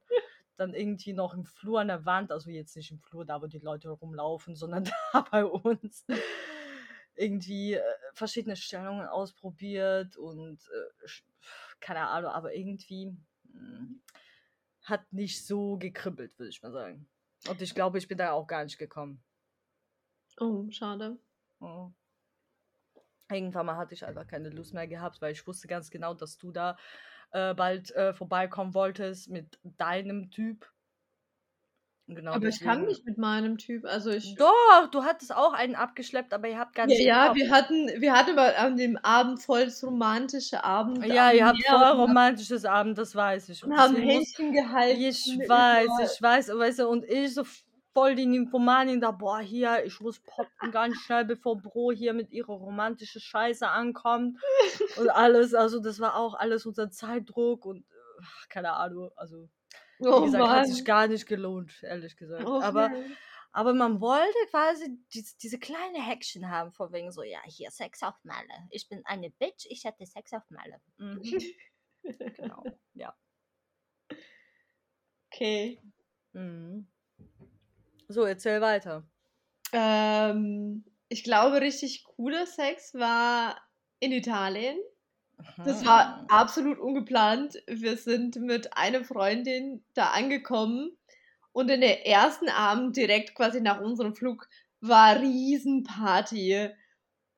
dann 0.57 0.75
irgendwie 0.75 1.13
noch 1.13 1.33
im 1.33 1.45
Flur 1.45 1.81
an 1.81 1.87
der 1.87 2.05
Wand, 2.05 2.31
also 2.31 2.51
jetzt 2.51 2.75
nicht 2.75 2.91
im 2.91 2.99
Flur, 2.99 3.25
da 3.25 3.41
wo 3.41 3.47
die 3.47 3.57
Leute 3.57 3.89
rumlaufen, 3.89 4.55
sondern 4.55 4.83
da 5.13 5.25
bei 5.31 5.43
uns 5.43 6.05
irgendwie 7.15 7.73
äh, 7.73 7.81
verschiedene 8.13 8.55
Stellungen 8.55 9.07
ausprobiert 9.07 10.17
und 10.17 10.59
äh, 10.69 11.07
keine 11.79 12.07
Ahnung, 12.07 12.31
aber 12.31 12.53
irgendwie 12.53 13.17
mh, 13.43 13.95
hat 14.83 15.11
nicht 15.11 15.45
so 15.45 15.77
gekribbelt, 15.77 16.37
würde 16.39 16.49
ich 16.49 16.61
mal 16.61 16.71
sagen. 16.71 17.07
Und 17.47 17.61
ich 17.61 17.73
glaube, 17.73 17.97
ich 17.97 18.07
bin 18.07 18.17
da 18.17 18.31
auch 18.31 18.47
gar 18.47 18.63
nicht 18.63 18.77
gekommen. 18.77 19.23
Oh, 20.39 20.69
schade. 20.69 21.19
Ja. 21.59 21.91
Irgendwann 23.29 23.65
mal 23.65 23.77
hatte 23.77 23.93
ich 23.93 24.05
einfach 24.05 24.27
keine 24.27 24.49
Lust 24.49 24.73
mehr 24.73 24.87
gehabt, 24.87 25.21
weil 25.21 25.31
ich 25.31 25.45
wusste 25.47 25.67
ganz 25.67 25.89
genau, 25.89 26.13
dass 26.13 26.37
du 26.37 26.51
da 26.51 26.77
äh, 27.31 27.53
bald 27.53 27.91
äh, 27.91 28.13
vorbeikommen 28.13 28.73
wolltest 28.73 29.29
mit 29.29 29.59
deinem 29.63 30.29
Typ. 30.31 30.71
Genau, 32.15 32.33
Aber 32.33 32.47
ich 32.47 32.59
kann 32.59 32.85
nicht 32.85 33.05
mit 33.05 33.17
meinem 33.17 33.57
Typ. 33.57 33.85
Also 33.85 34.09
ich. 34.11 34.35
Doch, 34.35 34.87
du 34.91 35.03
hattest 35.03 35.35
auch 35.35 35.53
einen 35.53 35.75
abgeschleppt, 35.75 36.33
aber 36.33 36.47
ihr 36.47 36.59
habt 36.59 36.75
gar 36.75 36.87
Ja, 36.89 36.95
nicht 36.95 37.05
ja, 37.05 37.23
gekocht. 37.27 37.37
wir 37.39 37.51
hatten, 37.51 38.01
wir 38.01 38.13
hatten 38.13 38.31
aber 38.37 38.57
an 38.57 38.77
dem 38.77 38.97
Abend 38.97 39.41
voll 39.41 39.65
das 39.65 39.83
romantische 39.83 40.63
Abend. 40.63 41.05
Ja, 41.05 41.31
ihr 41.31 41.45
habt 41.45 41.63
voll 41.65 41.83
romantisches 41.83 42.65
Abend, 42.65 42.97
das 42.97 43.15
weiß 43.15 43.49
ich. 43.49 43.63
Und 43.63 43.77
haben 43.77 43.95
Händchen 43.95 44.51
gehalten. 44.53 45.01
Ich 45.01 45.25
weiß, 45.47 45.89
ich 46.15 46.21
weiß, 46.21 46.49
weißt 46.49 46.79
du, 46.79 46.87
und 46.87 47.05
ich 47.05 47.33
so 47.33 47.43
voll 47.93 48.15
die 48.15 48.25
Nymphomanin 48.25 49.01
da, 49.01 49.11
boah, 49.11 49.39
hier, 49.39 49.83
ich 49.85 49.99
muss 49.99 50.19
poppen 50.19 50.71
ganz 50.71 50.95
schnell, 50.97 51.25
bevor 51.25 51.57
Bro 51.57 51.91
hier 51.91 52.13
mit 52.13 52.31
ihrer 52.31 52.53
romantischen 52.53 53.21
Scheiße 53.21 53.67
ankommt 53.67 54.39
und 54.97 55.09
alles, 55.09 55.53
also 55.53 55.79
das 55.79 55.99
war 55.99 56.15
auch 56.15 56.33
alles 56.33 56.65
unter 56.65 56.89
Zeitdruck 56.89 57.65
und 57.65 57.79
äh, 57.79 58.21
keine 58.49 58.73
Ahnung, 58.73 59.11
also 59.15 59.49
wie 60.01 60.07
Oh 60.07 60.25
gesagt, 60.25 60.49
hat 60.49 60.67
sich 60.67 60.85
gar 60.85 61.07
nicht 61.07 61.25
gelohnt, 61.25 61.81
ehrlich 61.83 62.15
gesagt. 62.17 62.45
Oh 62.45 62.61
aber, 62.61 62.89
Mann. 62.89 63.17
aber 63.51 63.73
man 63.73 64.01
wollte 64.01 64.37
quasi 64.49 64.99
diese, 65.13 65.37
diese 65.37 65.59
kleine 65.59 66.01
Häkchen 66.05 66.49
haben, 66.49 66.71
von 66.71 66.91
wegen 66.91 67.11
so, 67.11 67.23
ja, 67.23 67.39
hier 67.45 67.71
Sex 67.71 68.03
auf 68.03 68.15
Malle. 68.23 68.67
Ich 68.69 68.89
bin 68.89 69.01
eine 69.05 69.29
Bitch, 69.29 69.65
ich 69.69 69.85
hatte 69.85 70.05
Sex 70.05 70.33
auf 70.33 70.43
Malle. 70.49 70.81
Mhm. 70.97 71.21
genau, 72.37 72.63
ja. 72.93 73.15
Okay. 75.31 75.81
Mhm. 76.33 76.87
So, 78.07 78.25
erzähl 78.25 78.59
weiter. 78.59 79.07
Ähm, 79.71 80.83
ich 81.07 81.23
glaube, 81.23 81.61
richtig 81.61 82.03
cooler 82.03 82.45
Sex 82.45 82.93
war 82.93 83.61
in 83.99 84.11
Italien. 84.11 84.77
Das 85.65 85.85
war 85.85 86.25
absolut 86.29 86.79
ungeplant. 86.79 87.61
Wir 87.67 87.97
sind 87.97 88.35
mit 88.37 88.75
einer 88.77 89.03
Freundin 89.03 89.83
da 89.93 90.11
angekommen 90.11 90.97
und 91.51 91.69
in 91.69 91.81
der 91.81 92.07
ersten 92.07 92.49
Abend 92.49 92.95
direkt 92.97 93.35
quasi 93.35 93.61
nach 93.61 93.79
unserem 93.81 94.15
Flug 94.15 94.47
war 94.81 95.19
Riesenparty. 95.19 96.69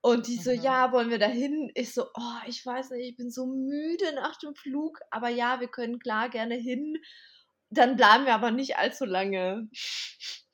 Und 0.01 0.27
die 0.27 0.36
so, 0.36 0.51
Mhm. 0.51 0.62
ja, 0.62 0.91
wollen 0.91 1.10
wir 1.10 1.19
da 1.19 1.27
hin? 1.27 1.72
Ich 1.75 1.93
so, 1.93 2.03
oh, 2.13 2.39
ich 2.48 2.65
weiß 2.65 2.89
nicht, 2.91 3.12
ich 3.12 3.15
bin 3.15 3.31
so 3.31 3.45
müde 3.45 4.13
nach 4.15 4.38
dem 4.38 4.53
Flug, 4.53 5.00
aber 5.12 5.29
ja, 5.29 5.62
wir 5.62 5.69
können 5.69 5.98
klar 6.00 6.27
gerne 6.29 6.55
hin. 6.55 6.98
Dann 7.69 7.95
bleiben 7.95 8.25
wir 8.25 8.33
aber 8.36 8.51
nicht 8.51 8.77
allzu 8.77 9.05
lange. 9.05 9.69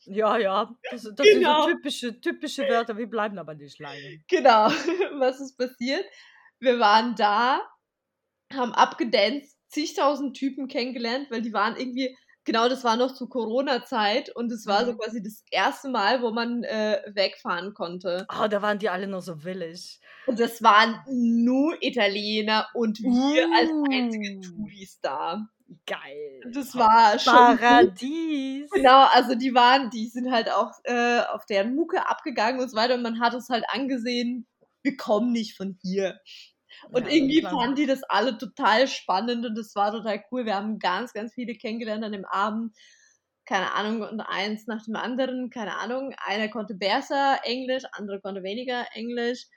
Ja, 0.05 0.37
ja, 0.37 0.71
das, 0.91 1.03
das 1.15 1.25
Genau. 1.27 1.63
sind 1.65 1.71
so 1.71 1.75
typische, 1.77 2.21
typische 2.21 2.67
Wörter, 2.69 2.95
wir 2.97 3.09
bleiben 3.09 3.37
aber 3.39 3.55
nicht 3.55 3.79
lange. 3.79 4.21
Genau, 4.27 4.67
was 5.19 5.39
ist 5.41 5.57
passiert? 5.57 6.05
Wir 6.59 6.79
waren 6.79 7.15
da, 7.15 7.61
haben 8.53 8.73
abgedanced, 8.73 9.55
zigtausend 9.69 10.35
Typen 10.35 10.67
kennengelernt, 10.67 11.29
weil 11.31 11.41
die 11.41 11.53
waren 11.53 11.77
irgendwie, 11.77 12.17
genau 12.43 12.67
das 12.67 12.83
war 12.83 12.95
noch 12.97 13.13
zu 13.13 13.27
Corona-Zeit 13.29 14.35
und 14.35 14.51
es 14.51 14.65
war 14.65 14.85
so 14.85 14.93
Mhm. 14.93 14.97
quasi 14.97 15.21
das 15.23 15.43
erste 15.51 15.89
Mal, 15.89 16.21
wo 16.21 16.31
man 16.31 16.63
äh, 16.63 17.01
wegfahren 17.13 17.73
konnte. 17.73 18.25
Oh, 18.41 18.47
da 18.47 18.61
waren 18.61 18.79
die 18.79 18.89
alle 18.89 19.07
noch 19.07 19.21
so 19.21 19.43
willig. 19.43 19.99
Und 20.25 20.39
das 20.39 20.61
waren 20.63 20.99
nur 21.07 21.77
Italiener 21.81 22.67
und 22.73 22.99
wir 22.99 23.47
als 23.55 23.69
einzige 23.91 24.37
Uh. 24.37 24.41
Touris 24.41 24.99
da. 25.01 25.47
Geil. 25.85 26.41
Das 26.51 26.75
war 26.75 27.19
schon. 27.19 27.33
Paradies. 27.33 28.69
Genau, 28.71 29.03
also 29.13 29.35
die 29.35 29.53
waren, 29.53 29.91
die 29.91 30.07
sind 30.07 30.31
halt 30.31 30.49
auch 30.51 30.71
äh, 30.85 31.21
auf 31.31 31.45
deren 31.45 31.75
Mucke 31.75 32.07
abgegangen 32.09 32.59
und 32.59 32.69
so 32.69 32.75
weiter 32.75 32.95
und 32.95 33.03
man 33.03 33.19
hat 33.19 33.35
es 33.35 33.49
halt 33.49 33.65
angesehen, 33.69 34.47
wir 34.83 34.97
kommen 34.97 35.31
nicht 35.31 35.55
von 35.57 35.77
hier. 35.81 36.19
Und 36.91 37.07
Ja, 37.07 37.13
irgendwie 37.13 37.39
klar. 37.39 37.51
fanden 37.51 37.75
die 37.75 37.85
das 37.85 38.03
alle 38.03 38.37
total 38.37 38.87
spannend 38.87 39.45
und 39.45 39.55
das 39.57 39.75
war 39.75 39.91
total 39.91 40.23
cool. 40.31 40.45
Wir 40.45 40.55
haben 40.55 40.79
ganz, 40.79 41.13
ganz 41.13 41.33
viele 41.33 41.55
kennengelernt 41.55 42.03
an 42.03 42.11
dem 42.11 42.25
Abend. 42.25 42.75
Keine 43.45 43.73
Ahnung, 43.73 44.01
und 44.03 44.21
eins 44.21 44.67
nach 44.67 44.83
dem 44.85 44.95
anderen, 44.95 45.49
keine 45.49 45.75
Ahnung. 45.77 46.13
Einer 46.19 46.49
konnte 46.49 46.75
besser 46.75 47.39
Englisch, 47.43 47.83
andere 47.93 48.21
konnte 48.21 48.43
weniger 48.43 48.85
Englisch. 48.93 49.47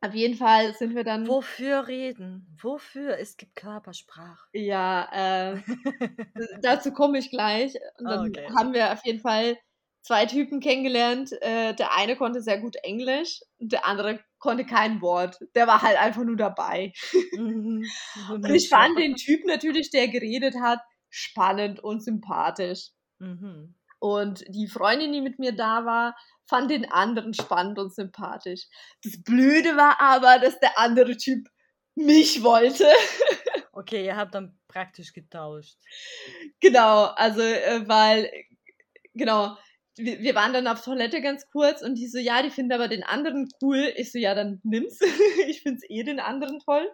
Auf 0.00 0.14
jeden 0.14 0.36
Fall 0.36 0.74
sind 0.74 0.96
wir 0.96 1.04
dann. 1.04 1.28
Wofür 1.28 1.86
reden? 1.86 2.56
Wofür? 2.60 3.18
Es 3.18 3.36
gibt 3.36 3.54
Körpersprache. 3.54 4.48
Ja, 4.52 5.52
äh, 5.52 5.62
dazu 6.62 6.92
komme 6.92 7.18
ich 7.18 7.30
gleich. 7.30 7.74
Und 7.98 8.06
dann 8.06 8.28
okay. 8.28 8.48
haben 8.56 8.72
wir 8.72 8.92
auf 8.92 9.04
jeden 9.04 9.20
Fall 9.20 9.56
zwei 10.02 10.26
Typen 10.26 10.60
kennengelernt. 10.60 11.32
Äh, 11.40 11.74
der 11.74 11.96
eine 11.96 12.16
konnte 12.16 12.42
sehr 12.42 12.58
gut 12.58 12.76
Englisch 12.82 13.40
und 13.58 13.72
der 13.72 13.86
andere 13.86 14.20
konnte 14.38 14.66
kein 14.66 15.00
Wort. 15.00 15.38
Der 15.54 15.66
war 15.66 15.82
halt 15.82 15.98
einfach 15.98 16.24
nur 16.24 16.36
dabei. 16.36 16.92
Mhm. 17.32 17.84
Und 18.30 18.50
ich 18.50 18.68
fand 18.68 18.98
den 18.98 19.14
Typ 19.14 19.44
natürlich, 19.46 19.90
der 19.90 20.08
geredet 20.08 20.56
hat, 20.60 20.80
spannend 21.08 21.80
und 21.80 22.02
sympathisch. 22.02 22.90
Mhm. 23.20 23.76
Und 24.00 24.44
die 24.48 24.66
Freundin, 24.66 25.12
die 25.12 25.20
mit 25.20 25.38
mir 25.38 25.52
da 25.52 25.84
war, 25.84 26.16
fand 26.48 26.72
den 26.72 26.90
anderen 26.90 27.34
spannend 27.34 27.78
und 27.78 27.94
sympathisch. 27.94 28.66
Das 29.04 29.22
Blöde 29.22 29.76
war 29.76 30.00
aber, 30.00 30.40
dass 30.40 30.58
der 30.58 30.76
andere 30.76 31.16
Typ 31.16 31.48
mich 31.94 32.42
wollte. 32.42 32.86
Okay, 33.74 34.04
ihr 34.04 34.16
habt 34.16 34.34
dann 34.34 34.58
praktisch 34.68 35.14
getauscht. 35.14 35.78
Genau, 36.60 37.04
also 37.06 37.40
äh, 37.40 37.88
weil, 37.88 38.30
genau, 39.14 39.56
wir, 39.96 40.20
wir 40.20 40.34
waren 40.34 40.52
dann 40.52 40.66
auf 40.66 40.82
Toilette 40.82 41.20
ganz 41.20 41.48
kurz 41.50 41.82
und 41.82 41.96
die 41.96 42.08
so, 42.08 42.18
ja, 42.18 42.42
die 42.42 42.50
finden 42.50 42.72
aber 42.72 42.88
den 42.88 43.02
anderen 43.02 43.48
cool. 43.60 43.92
Ich 43.96 44.12
so, 44.12 44.18
ja, 44.18 44.34
dann 44.34 44.60
nimm's. 44.64 45.00
ich 45.48 45.62
find's 45.62 45.84
eh 45.88 46.02
den 46.02 46.20
anderen 46.20 46.58
toll. 46.60 46.88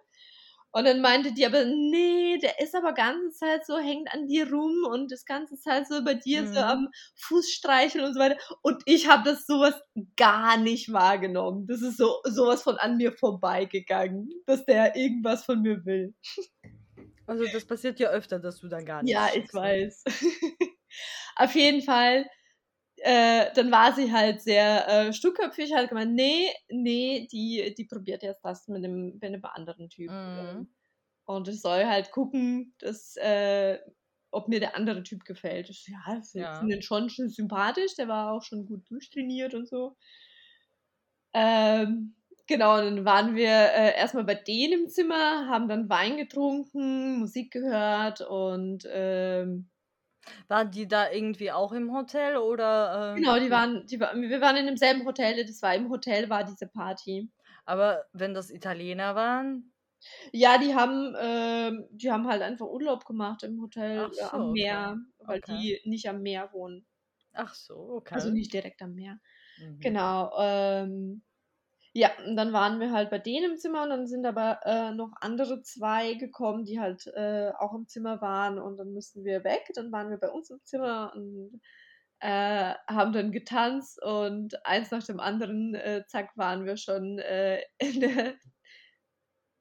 Und 0.71 0.85
dann 0.85 1.00
meinte 1.00 1.33
die 1.33 1.47
aber, 1.47 1.64
nee, 1.64 2.37
der 2.38 2.61
ist 2.61 2.75
aber 2.75 2.93
ganze 2.93 3.31
Zeit 3.31 3.64
so, 3.64 3.78
hängt 3.78 4.12
an 4.12 4.26
dir 4.26 4.50
rum 4.52 4.85
und 4.90 5.11
das 5.11 5.25
ganze 5.25 5.59
Zeit 5.59 5.88
so 5.88 6.05
bei 6.05 6.12
dir 6.14 6.47
so 6.47 6.52
Mhm. 6.52 6.59
am 6.59 6.88
Fuß 7.17 7.50
streicheln 7.50 8.05
und 8.05 8.12
so 8.12 8.21
weiter. 8.21 8.37
Und 8.61 8.83
ich 8.85 9.09
habe 9.09 9.23
das 9.25 9.47
sowas 9.47 9.75
gar 10.17 10.59
nicht 10.59 10.93
wahrgenommen. 10.93 11.67
Das 11.67 11.81
ist 11.81 11.97
so 11.97 12.21
sowas 12.25 12.62
von 12.62 12.76
an 12.76 12.99
mir 12.99 13.12
vorbeigegangen, 13.12 14.31
dass 14.45 14.67
der 14.67 14.95
irgendwas 14.95 15.45
von 15.45 15.62
mir 15.62 15.85
will. 15.87 16.14
Also 17.26 17.45
das 17.50 17.64
passiert 17.67 17.99
ja 17.99 18.11
öfter, 18.11 18.38
dass 18.38 18.61
du 18.61 18.69
dann 18.69 18.85
gar 18.85 19.02
nicht. 19.02 19.12
Ja, 19.12 19.28
ich 19.35 19.52
ne? 19.52 19.61
weiß. 19.61 20.05
Auf 21.37 21.55
jeden 21.55 21.83
Fall 21.83 22.28
äh, 23.02 23.52
dann 23.55 23.71
war 23.71 23.93
sie 23.95 24.12
halt 24.12 24.40
sehr 24.43 24.88
äh, 24.88 25.12
stuckköpfig, 25.12 25.75
hat 25.75 25.88
gemeint, 25.88 26.14
nee, 26.14 26.49
nee, 26.71 27.28
die, 27.31 27.75
die 27.76 27.85
probiert 27.85 28.23
jetzt 28.23 28.45
das 28.45 28.69
mit 28.69 28.85
einem, 28.85 29.14
mit 29.14 29.25
einem 29.25 29.45
anderen 29.45 29.88
Typ. 29.88 30.12
Mhm. 30.12 30.69
Und 31.25 31.49
ich 31.49 31.61
soll 31.61 31.85
halt 31.87 32.11
gucken, 32.11 32.75
dass, 32.78 33.17
äh, 33.17 33.78
ob 34.31 34.49
mir 34.49 34.61
der 34.61 34.76
andere 34.76 35.02
Typ 35.02 35.25
gefällt. 35.25 35.71
Ich 35.71 35.87
ja, 35.88 36.19
ich 36.19 36.33
Ja. 36.33 36.59
finde 36.59 36.76
ihn 36.76 36.83
schon, 36.83 37.11
schon 37.11 37.28
sympathisch, 37.28 37.95
der 37.97 38.09
war 38.09 38.33
auch 38.33 38.43
schon 38.43 38.67
gut 38.67 38.88
durchtrainiert 38.90 39.55
und 39.55 39.69
so. 39.69 39.97
Ähm, 41.35 42.14
genau, 42.47 42.78
und 42.78 42.85
dann 42.85 43.05
waren 43.05 43.37
wir 43.37 43.49
äh, 43.50 43.97
erstmal 43.97 44.25
bei 44.25 44.35
denen 44.35 44.85
im 44.85 44.88
Zimmer, 44.88 45.47
haben 45.49 45.69
dann 45.69 45.88
Wein 45.88 46.17
getrunken, 46.17 47.19
Musik 47.19 47.52
gehört 47.52 48.21
und 48.23 48.85
ähm, 48.90 49.71
Waren 50.49 50.70
die 50.70 50.88
da 50.88 51.11
irgendwie 51.11 51.52
auch 51.52 51.73
im 51.73 51.92
Hotel 51.94 52.37
oder? 52.37 53.25
äh, 53.26 53.28
genau, 53.28 53.38
die 53.38 53.50
waren, 53.50 53.87
die 53.87 54.00
wir 54.00 54.40
waren 54.40 54.56
in 54.56 54.64
demselben 54.66 55.04
Hotel, 55.04 55.44
das 55.44 55.61
war 55.62 55.75
im 55.75 55.90
Hotel, 55.90 56.28
war 56.30 56.44
diese 56.44 56.66
Party. 56.68 57.30
Aber 57.64 58.06
wenn 58.12 58.35
das 58.35 58.50
Italiener 58.50 59.14
waren? 59.14 59.73
Ja, 60.32 60.58
die 60.58 60.75
haben, 60.75 61.14
ähm, 61.18 61.87
die 61.90 62.11
haben 62.11 62.26
halt 62.28 62.42
einfach 62.42 62.66
Urlaub 62.66 63.04
gemacht 63.04 63.42
im 63.42 63.61
Hotel 63.61 64.11
äh, 64.18 64.23
so, 64.30 64.37
am 64.37 64.50
okay. 64.52 64.52
Meer, 64.52 64.99
weil 65.20 65.40
Okay. 65.40 65.47
die 65.47 65.80
nicht 65.85 66.08
am 66.08 66.23
Meer 66.23 66.52
wohnen. 66.52 66.87
Ach 67.32 67.54
so, 67.54 67.94
okay. 67.97 68.12
Also 68.12 68.30
nicht 68.30 68.52
direkt 68.52 68.82
am 68.82 68.94
Meer. 68.94 69.20
Mhm. 69.56 69.99
Genau. 70.00 70.32
Ähm, 70.38 71.23
ja, 71.99 72.11
und 72.25 72.37
dann 72.37 72.52
waren 72.52 72.78
wir 72.78 72.93
halt 72.93 73.11
bei 73.11 73.19
denen 73.19 73.52
im 73.52 73.57
Zimmer 73.59 73.83
und 73.83 73.90
dann 73.90 74.07
sind 74.07 74.25
aber 74.25 74.61
äh, 74.64 74.93
noch 74.93 75.11
andere 75.21 75.62
zwei 75.62 76.14
gekommen, 76.14 76.64
die 76.64 76.78
halt 76.78 77.09
äh, 77.09 77.50
auch 77.59 77.75
im 77.75 77.88
Zimmer 77.88 78.21
waren 78.21 78.61
und 78.61 78.76
dann 78.76 78.93
mussten 78.93 79.25
wir 79.25 79.43
weg. 79.43 79.69
Dann 79.75 79.90
waren 79.90 80.09
wir 80.09 80.17
bei 80.17 80.31
uns 80.31 80.49
im 80.50 80.61
Zimmer 80.62 81.12
und 81.17 81.61
äh, 82.21 82.75
haben 82.88 83.12
dann 83.12 83.33
getanzt 83.33 84.00
und 84.00 84.64
eins 84.64 84.93
nach 84.93 85.05
dem 85.05 85.19
anderen, 85.19 85.75
äh, 85.75 86.05
zack, 86.07 86.37
waren 86.37 86.64
wir 86.67 86.76
schon 86.76 87.19
äh, 87.19 87.62
in 87.78 88.00
der, 88.00 88.35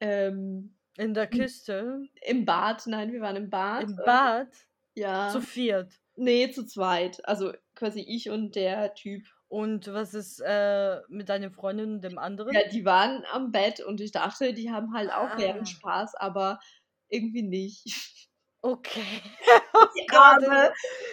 ähm, 0.00 0.76
In 0.96 1.14
der 1.14 1.26
Küste? 1.26 2.06
im 2.22 2.44
Bad. 2.44 2.86
Nein, 2.86 3.12
wir 3.12 3.20
waren 3.20 3.36
im 3.36 3.50
Bad. 3.50 3.82
Im 3.82 3.96
Bad? 3.96 4.48
Ja. 4.94 5.28
Zu 5.30 5.40
viert. 5.40 5.92
nee, 6.14 6.50
zu 6.52 6.64
zweit. 6.66 7.20
Also 7.26 7.52
quasi 7.74 8.00
ich 8.00 8.30
und 8.30 8.54
der 8.54 8.94
Typ. 8.94 9.24
Und 9.48 9.92
was 9.92 10.14
ist 10.14 10.40
äh, 10.44 11.00
mit 11.08 11.28
deiner 11.30 11.50
Freundin 11.50 11.94
und 11.94 12.04
dem 12.04 12.18
anderen? 12.18 12.52
Ja, 12.54 12.68
die 12.68 12.84
waren 12.84 13.24
am 13.32 13.50
Bett 13.50 13.80
und 13.80 14.00
ich 14.00 14.12
dachte, 14.12 14.52
die 14.52 14.70
haben 14.70 14.92
halt 14.94 15.10
auch 15.10 15.30
Ah. 15.30 15.36
deren 15.36 15.66
Spaß, 15.66 16.14
aber 16.16 16.60
irgendwie 17.08 17.42
nicht. 17.42 17.86
Okay. 18.60 19.04
Die 19.96 20.04
Gott, 20.08 20.18
Arme 20.18 20.72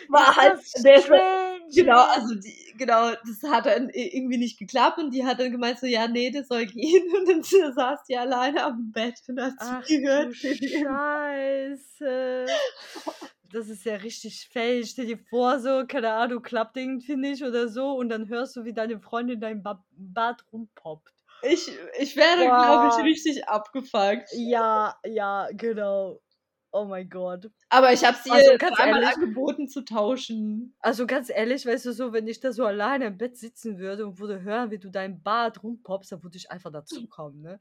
war 0.10 0.36
halt 0.36 0.60
der, 0.84 1.00
strange, 1.00 1.60
genau, 1.76 2.02
also 2.02 2.34
die, 2.34 2.74
genau, 2.76 3.12
das 3.12 3.44
hat 3.52 3.68
dann 3.68 3.90
irgendwie 3.90 4.40
nicht 4.40 4.58
geklappt 4.58 4.98
und 4.98 5.14
die 5.14 5.24
hat 5.28 5.40
dann 5.40 5.52
gemeint 5.52 5.78
so, 5.78 5.86
ja, 5.86 6.08
nee, 6.08 6.32
das 6.32 6.48
soll 6.48 6.66
gehen 6.66 7.04
und 7.16 7.30
dann 7.30 7.44
saß 7.74 8.00
die 8.10 8.18
alleine 8.18 8.64
am 8.64 8.92
Bett 8.92 9.20
und 9.28 9.40
hat 9.40 9.54
Ach 9.60 9.84
zugehört. 9.84 10.34
Scheiße. 10.36 10.88
Das 13.52 13.70
ist 13.70 13.86
ja 13.86 13.96
richtig 13.96 14.50
fake. 14.52 14.86
Stell 14.86 15.06
dir 15.08 15.18
vor, 15.30 15.60
so, 15.60 15.86
keine 15.88 16.12
Ahnung, 16.14 16.42
klappt 16.42 16.78
irgendwie 16.78 17.16
nicht 17.16 17.44
oder 17.44 17.68
so 17.68 17.94
und 17.94 18.10
dann 18.10 18.28
hörst 18.28 18.56
du, 18.56 18.64
wie 18.66 18.74
deine 18.74 19.00
Freundin 19.00 19.36
in 19.36 19.42
deinem 19.42 19.64
ba 19.64 19.84
Bad 19.92 20.44
rumpoppt. 20.52 21.12
Ich, 21.44 21.70
ich 22.00 22.16
wäre, 22.16 22.46
glaube 22.46 22.90
ich, 22.90 23.06
richtig 23.06 23.48
abgefuckt. 23.48 24.30
Ja, 24.34 24.96
ja, 25.06 25.48
genau. 25.52 26.20
Oh 26.72 26.84
mein 26.84 27.08
Gott. 27.10 27.50
Aber 27.70 27.94
ich 27.94 28.04
habe 28.04 28.18
sie 28.22 28.30
Also, 28.32 28.58
ganz 28.58 28.76
zweimal 28.76 29.02
ehrlich- 29.04 29.16
angeboten 29.16 29.70
zu 29.70 29.86
tauschen. 29.86 30.76
Also 30.80 31.06
ganz 31.08 31.30
ehrlich, 31.30 31.66
weißt 31.66 31.86
du 31.86 31.94
so, 31.94 32.12
wenn 32.12 32.28
ich 32.28 32.42
da 32.42 32.52
so 32.52 32.66
alleine 32.66 33.06
im 33.06 33.18
Bett 33.18 33.38
sitzen 33.38 33.78
würde 33.78 34.06
und 34.06 34.20
würde 34.20 34.42
hören, 34.42 34.72
wie 34.72 34.78
du 34.80 34.90
dein 34.90 35.22
Bad 35.24 35.64
rumpoppst, 35.64 36.12
dann 36.12 36.24
würde 36.24 36.36
ich 36.36 36.52
einfach 36.52 36.72
dazukommen, 36.74 37.42
ne? 37.42 37.60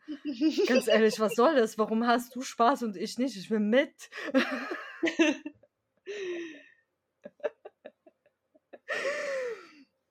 Ganz 0.67 0.89
ehrlich, 0.89 1.21
was 1.21 1.35
soll 1.37 1.55
das? 1.55 1.79
Warum 1.79 2.07
hast 2.09 2.35
du 2.35 2.43
Spaß 2.43 2.83
und 2.83 2.97
ich 2.97 3.17
nicht? 3.19 3.37
Ich 3.37 3.51
will 3.51 3.61
mit. 3.61 3.93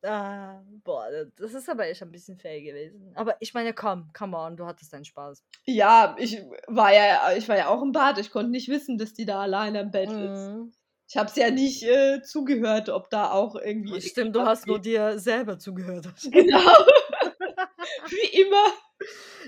Ah, 0.06 0.62
boah, 0.84 1.08
das 1.38 1.54
ist 1.54 1.70
aber 1.70 1.88
echt 1.88 2.02
ein 2.04 2.12
bisschen 2.12 2.38
fail 2.38 2.62
gewesen. 2.62 3.14
Aber 3.16 3.38
ich 3.40 3.54
meine, 3.54 3.74
komm, 3.74 4.12
come 4.14 4.36
on, 4.38 4.58
du 4.58 4.66
hattest 4.66 4.92
deinen 4.92 5.06
Spaß. 5.06 5.42
Ja, 5.64 6.18
ich 6.20 6.42
war 6.68 6.94
ja, 6.94 7.32
ich 7.38 7.48
war 7.48 7.56
ja 7.58 7.70
auch 7.70 7.82
im 7.82 7.94
Bad. 7.94 8.18
Ich 8.18 8.30
konnte 8.30 8.52
nicht 8.52 8.68
wissen, 8.68 8.98
dass 8.98 9.14
die 9.14 9.24
da 9.26 9.42
alleine 9.42 9.80
im 9.80 9.92
Bett 9.92 10.10
ist. 10.10 10.50
Mhm. 10.50 10.74
Ich 11.08 11.16
habe 11.16 11.30
es 11.30 11.38
ja 11.38 11.52
nicht 11.52 11.84
äh, 11.84 12.22
zugehört, 12.22 12.90
ob 12.90 13.10
da 13.10 13.32
auch 13.32 13.56
irgendwie. 13.56 14.02
Stimmt, 14.02 14.36
du 14.36 14.42
hast 14.42 14.68
nur 14.68 14.80
dir 14.80 15.20
selber 15.20 15.58
zugehört. 15.58 16.08
Genau. 16.32 16.58
Wie 18.10 18.42
immer. 18.42 18.74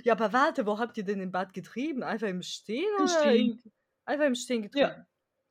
Ja, 0.04 0.14
aber 0.14 0.32
warte, 0.32 0.66
wo 0.66 0.80
habt 0.80 0.98
ihr 0.98 1.04
denn 1.04 1.20
im 1.20 1.32
Bad 1.34 1.54
getrieben? 1.54 2.02
Einfach 2.02 2.28
im 2.28 2.42
Stehen 2.42 2.86
Im 2.98 3.04
oder? 3.04 3.20
Stehen. 3.20 3.36
in- 3.64 3.72
Einfach 4.06 4.26
im 4.26 4.36
Stehen 4.36 4.62
getrieben. 4.62 5.06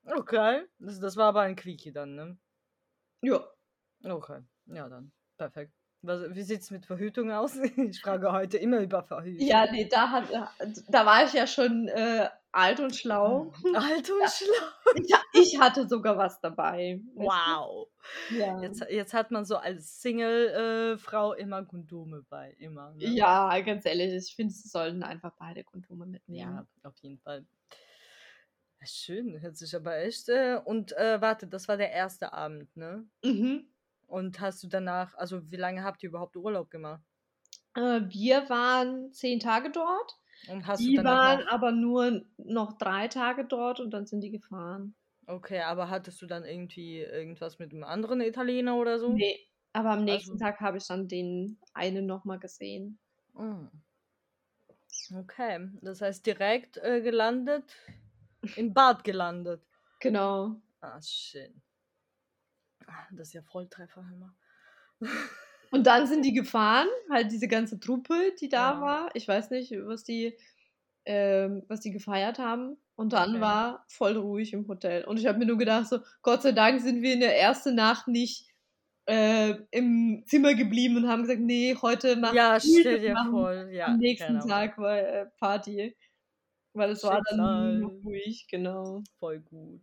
Okay. 0.06 0.64
Das, 0.78 1.00
das 1.00 1.16
war 1.16 1.28
aber 1.28 1.42
ein 1.42 1.56
Quickie 1.56 1.92
dann, 1.92 2.14
ne? 2.14 2.38
Ja. 3.22 3.44
Okay. 4.02 4.42
Ja, 4.66 4.88
dann. 4.88 5.12
Perfekt. 5.36 5.72
Was, 6.02 6.34
wie 6.34 6.42
sieht's 6.42 6.70
mit 6.70 6.84
Verhütung 6.84 7.30
aus? 7.32 7.56
Ich 7.76 8.00
frage 8.02 8.30
heute 8.32 8.58
immer 8.58 8.80
über 8.80 9.02
Verhütung. 9.02 9.46
Ja, 9.46 9.70
nee, 9.70 9.88
da, 9.88 10.10
hat, 10.10 10.28
da 10.88 11.06
war 11.06 11.24
ich 11.24 11.32
ja 11.32 11.46
schon 11.46 11.88
äh, 11.88 12.28
alt 12.52 12.80
und 12.80 12.94
schlau. 12.94 13.52
Alt 13.74 14.10
und 14.10 14.30
schlau. 14.30 14.94
Ich, 14.96 15.14
ich 15.32 15.60
hatte 15.60 15.88
sogar 15.88 16.18
was 16.18 16.40
dabei. 16.40 17.00
Wow. 17.14 17.88
Ja. 18.30 18.60
Jetzt, 18.60 18.84
jetzt 18.90 19.14
hat 19.14 19.30
man 19.30 19.46
so 19.46 19.56
als 19.56 20.02
Single-Frau 20.02 21.32
immer 21.32 21.64
Kondome 21.64 22.22
bei. 22.28 22.54
Immer. 22.58 22.92
Ne? 22.92 23.06
ja, 23.06 23.58
ganz 23.60 23.86
ehrlich, 23.86 24.12
ich 24.12 24.36
finde, 24.36 24.52
sie 24.52 24.68
sollten 24.68 25.02
einfach 25.02 25.32
beide 25.38 25.64
Kondome 25.64 26.06
mitnehmen. 26.06 26.66
Ja, 26.82 26.88
auf 26.88 26.96
jeden 26.98 27.18
Fall. 27.18 27.46
Ja, 28.84 28.88
Schön, 28.88 29.40
hört 29.40 29.56
sich 29.56 29.74
aber 29.74 29.96
echt. 29.96 30.28
Äh, 30.28 30.58
und 30.62 30.92
äh, 30.92 31.18
warte, 31.20 31.46
das 31.46 31.68
war 31.68 31.78
der 31.78 31.90
erste 31.90 32.34
Abend, 32.34 32.76
ne? 32.76 33.06
Mhm. 33.24 33.66
Und 34.06 34.40
hast 34.40 34.62
du 34.62 34.68
danach, 34.68 35.14
also 35.14 35.50
wie 35.50 35.56
lange 35.56 35.82
habt 35.82 36.02
ihr 36.02 36.10
überhaupt 36.10 36.36
Urlaub 36.36 36.70
gemacht? 36.70 37.02
Äh, 37.74 38.02
wir 38.08 38.46
waren 38.50 39.10
zehn 39.12 39.40
Tage 39.40 39.70
dort. 39.70 40.18
Und 40.48 40.66
hast 40.66 40.80
die 40.80 40.96
du 40.96 41.04
waren 41.04 41.40
noch, 41.44 41.50
aber 41.50 41.72
nur 41.72 42.26
noch 42.36 42.76
drei 42.76 43.08
Tage 43.08 43.46
dort 43.46 43.80
und 43.80 43.90
dann 43.92 44.04
sind 44.06 44.20
die 44.20 44.30
gefahren. 44.30 44.94
Okay, 45.26 45.60
aber 45.60 45.88
hattest 45.88 46.20
du 46.20 46.26
dann 46.26 46.44
irgendwie 46.44 46.98
irgendwas 46.98 47.58
mit 47.58 47.72
einem 47.72 47.84
anderen 47.84 48.20
Italiener 48.20 48.76
oder 48.76 48.98
so? 48.98 49.14
Nee, 49.14 49.40
aber 49.72 49.92
am 49.92 50.04
nächsten 50.04 50.32
Also- 50.32 50.44
Tag 50.44 50.60
habe 50.60 50.76
ich 50.76 50.86
dann 50.86 51.08
den 51.08 51.58
einen 51.72 52.04
nochmal 52.04 52.38
gesehen. 52.38 52.98
Mm. 53.32 53.68
Okay, 55.16 55.70
das 55.80 56.02
heißt 56.02 56.26
direkt 56.26 56.76
äh, 56.76 57.00
gelandet, 57.00 57.64
im 58.56 58.74
Bad 58.74 59.04
gelandet. 59.04 59.62
Genau. 60.00 60.62
Ah, 60.80 61.00
schön. 61.02 61.62
Ah, 62.86 63.06
Das 63.12 63.28
ist 63.28 63.34
ja 63.34 63.42
Volltreffer, 63.42 64.00
mal. 64.02 64.34
Und 65.70 65.86
dann 65.86 66.06
sind 66.06 66.24
die 66.24 66.32
gefahren, 66.32 66.88
halt 67.10 67.32
diese 67.32 67.48
ganze 67.48 67.80
Truppe, 67.80 68.32
die 68.40 68.48
da 68.48 68.80
Ja. 68.80 68.80
war. 68.80 69.10
Ich 69.14 69.26
weiß 69.26 69.50
nicht, 69.50 69.72
was 69.84 70.04
die, 70.04 70.36
ähm, 71.04 71.64
was 71.68 71.80
die 71.80 71.90
gefeiert 71.92 72.38
haben. 72.38 72.76
Und 72.96 73.12
dann 73.12 73.40
Okay. 73.40 73.40
war 73.40 73.84
voll 73.88 74.16
ruhig 74.16 74.52
im 74.52 74.68
Hotel. 74.68 75.04
Und 75.04 75.18
ich 75.18 75.26
habe 75.26 75.38
mir 75.38 75.46
nur 75.46 75.58
gedacht, 75.58 75.88
so, 75.88 76.00
Gott 76.22 76.42
sei 76.42 76.52
Dank 76.52 76.80
sind 76.80 77.02
wir 77.02 77.12
in 77.14 77.20
der 77.20 77.38
ersten 77.40 77.74
Nacht 77.74 78.08
nicht 78.08 78.48
äh, 79.06 79.54
im 79.72 80.24
Zimmer 80.26 80.54
geblieben 80.54 80.96
und 80.98 81.08
haben 81.08 81.22
gesagt, 81.22 81.40
nee, 81.40 81.76
heute 81.82 82.16
machen 82.16 82.36
Ja, 82.36 82.58
wir 82.62 83.10
machen 83.12 83.30
vor, 83.30 83.52
ja. 83.70 83.86
am 83.86 83.98
nächsten 83.98 84.40
genau. 84.40 84.40
Tag 84.40 84.78
war 84.78 84.98
äh, 84.98 85.26
Party. 85.38 85.96
Weil 86.74 86.90
es 86.90 87.06
war 87.06 87.22
dann 87.22 87.82
ruhig, 88.04 88.46
genau. 88.48 89.02
Voll 89.18 89.40
gut. 89.40 89.82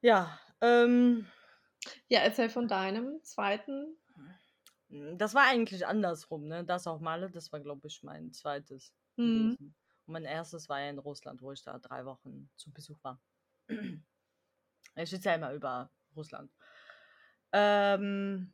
Ja, 0.00 0.38
ähm, 0.60 1.26
Ja, 2.08 2.20
erzähl 2.20 2.48
von 2.48 2.68
deinem 2.68 3.22
zweiten. 3.24 3.96
das 4.88 5.34
war 5.34 5.44
eigentlich 5.48 5.86
andersrum, 5.86 6.46
ne? 6.46 6.64
Das 6.64 6.86
auch 6.86 7.00
Malle, 7.00 7.30
das 7.30 7.52
war, 7.52 7.60
glaube 7.60 7.86
ich, 7.88 8.02
mein 8.02 8.32
zweites 8.32 8.94
Hm. 9.18 9.54
gewesen. 9.56 9.74
Und 10.06 10.12
mein 10.12 10.24
erstes 10.24 10.68
war 10.68 10.80
ja 10.80 10.90
in 10.90 10.98
Russland, 10.98 11.42
wo 11.42 11.52
ich 11.52 11.62
da 11.62 11.78
drei 11.78 12.04
Wochen 12.04 12.50
zu 12.56 12.72
Besuch 12.72 13.02
war. 13.02 13.20
Ich 14.96 15.12
erzähle 15.12 15.38
mal 15.38 15.54
über 15.56 15.90
Russland. 16.16 16.52
Ähm, 17.52 18.52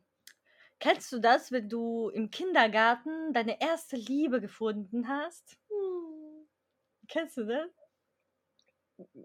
kennst 0.79 1.11
du 1.13 1.19
das, 1.19 1.51
wenn 1.51 1.69
du 1.69 2.09
im 2.09 2.31
Kindergarten 2.31 3.33
deine 3.33 3.61
erste 3.61 3.97
Liebe 3.97 4.41
gefunden 4.41 5.07
hast? 5.09 5.59
Kennst 7.09 7.35
du 7.37 7.45
das? 7.45 7.69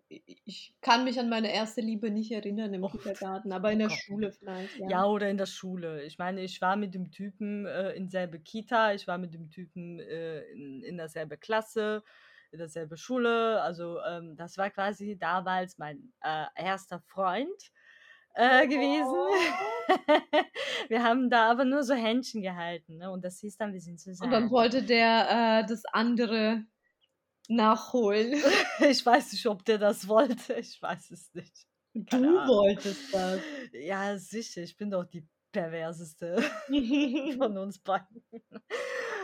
Ich 0.08 0.74
kann 0.80 1.02
mich 1.04 1.18
an 1.18 1.28
meine 1.28 1.52
erste 1.52 1.80
Liebe 1.80 2.10
nicht 2.10 2.30
erinnern 2.30 2.72
im 2.74 2.82
Oh, 2.82 2.88
Kindergarten, 2.88 3.52
aber 3.52 3.72
in 3.72 3.80
der 3.80 3.88
Gott. 3.88 3.98
Schule 4.04 4.30
vielleicht. 4.32 4.76
Ja. 4.78 4.88
Ja, 4.88 5.04
oder 5.06 5.28
in 5.30 5.36
der 5.36 5.46
Schule. 5.46 6.04
Ich 6.04 6.16
meine, 6.18 6.42
ich 6.42 6.60
war 6.60 6.76
mit 6.76 6.94
dem 6.94 7.10
Typen 7.10 7.66
äh, 7.66 7.90
in 7.92 8.08
selbe 8.08 8.38
Kita, 8.40 8.92
ich 8.94 9.08
war 9.08 9.18
mit 9.18 9.34
dem 9.34 9.50
Typen 9.50 9.98
äh, 9.98 10.42
in, 10.52 10.82
in 10.84 10.96
derselbe 10.96 11.38
Klasse, 11.38 12.04
in 12.52 12.58
derselbe 12.58 12.96
Schule. 12.96 13.60
Also 13.62 14.00
ähm, 14.02 14.36
das 14.36 14.58
war 14.58 14.70
quasi 14.70 15.16
damals 15.18 15.78
mein 15.78 16.12
äh, 16.22 16.46
erster 16.54 17.00
Freund. 17.00 17.72
äh, 18.34 18.66
gewesen. 18.68 19.16
wir 20.88 21.02
haben 21.02 21.30
da 21.30 21.50
aber 21.50 21.64
nur 21.64 21.82
so 21.84 21.94
Händchen 21.94 22.42
gehalten, 22.42 22.98
ne? 22.98 23.10
Und 23.10 23.24
das 23.24 23.40
hieß 23.40 23.56
dann, 23.56 23.72
wir 23.72 23.80
sind 23.80 24.00
Und 24.18 24.30
dann 24.30 24.50
zusammen. 24.50 24.50
wollte 24.50 24.82
der 24.82 25.60
äh, 25.62 25.66
das 25.66 25.84
andere 25.86 26.64
nachholen. 27.48 28.32
ich 28.80 29.04
weiß 29.04 29.32
nicht, 29.32 29.46
ob 29.46 29.64
der 29.64 29.78
das 29.78 30.08
wollte. 30.08 30.54
Ich 30.54 30.80
weiß 30.80 31.10
es 31.10 31.32
nicht. 31.34 31.66
Du 31.94 32.04
Keine 32.04 32.28
Ahnung. 32.28 32.48
wolltest 32.48 33.12
das. 33.14 33.40
Ja, 33.72 34.16
sicher. 34.18 34.62
Ich 34.62 34.76
bin 34.76 34.90
doch 34.90 35.04
die 35.04 35.26
perverseste 35.52 36.42
von 37.38 37.56
uns 37.56 37.78
beiden. 37.78 38.24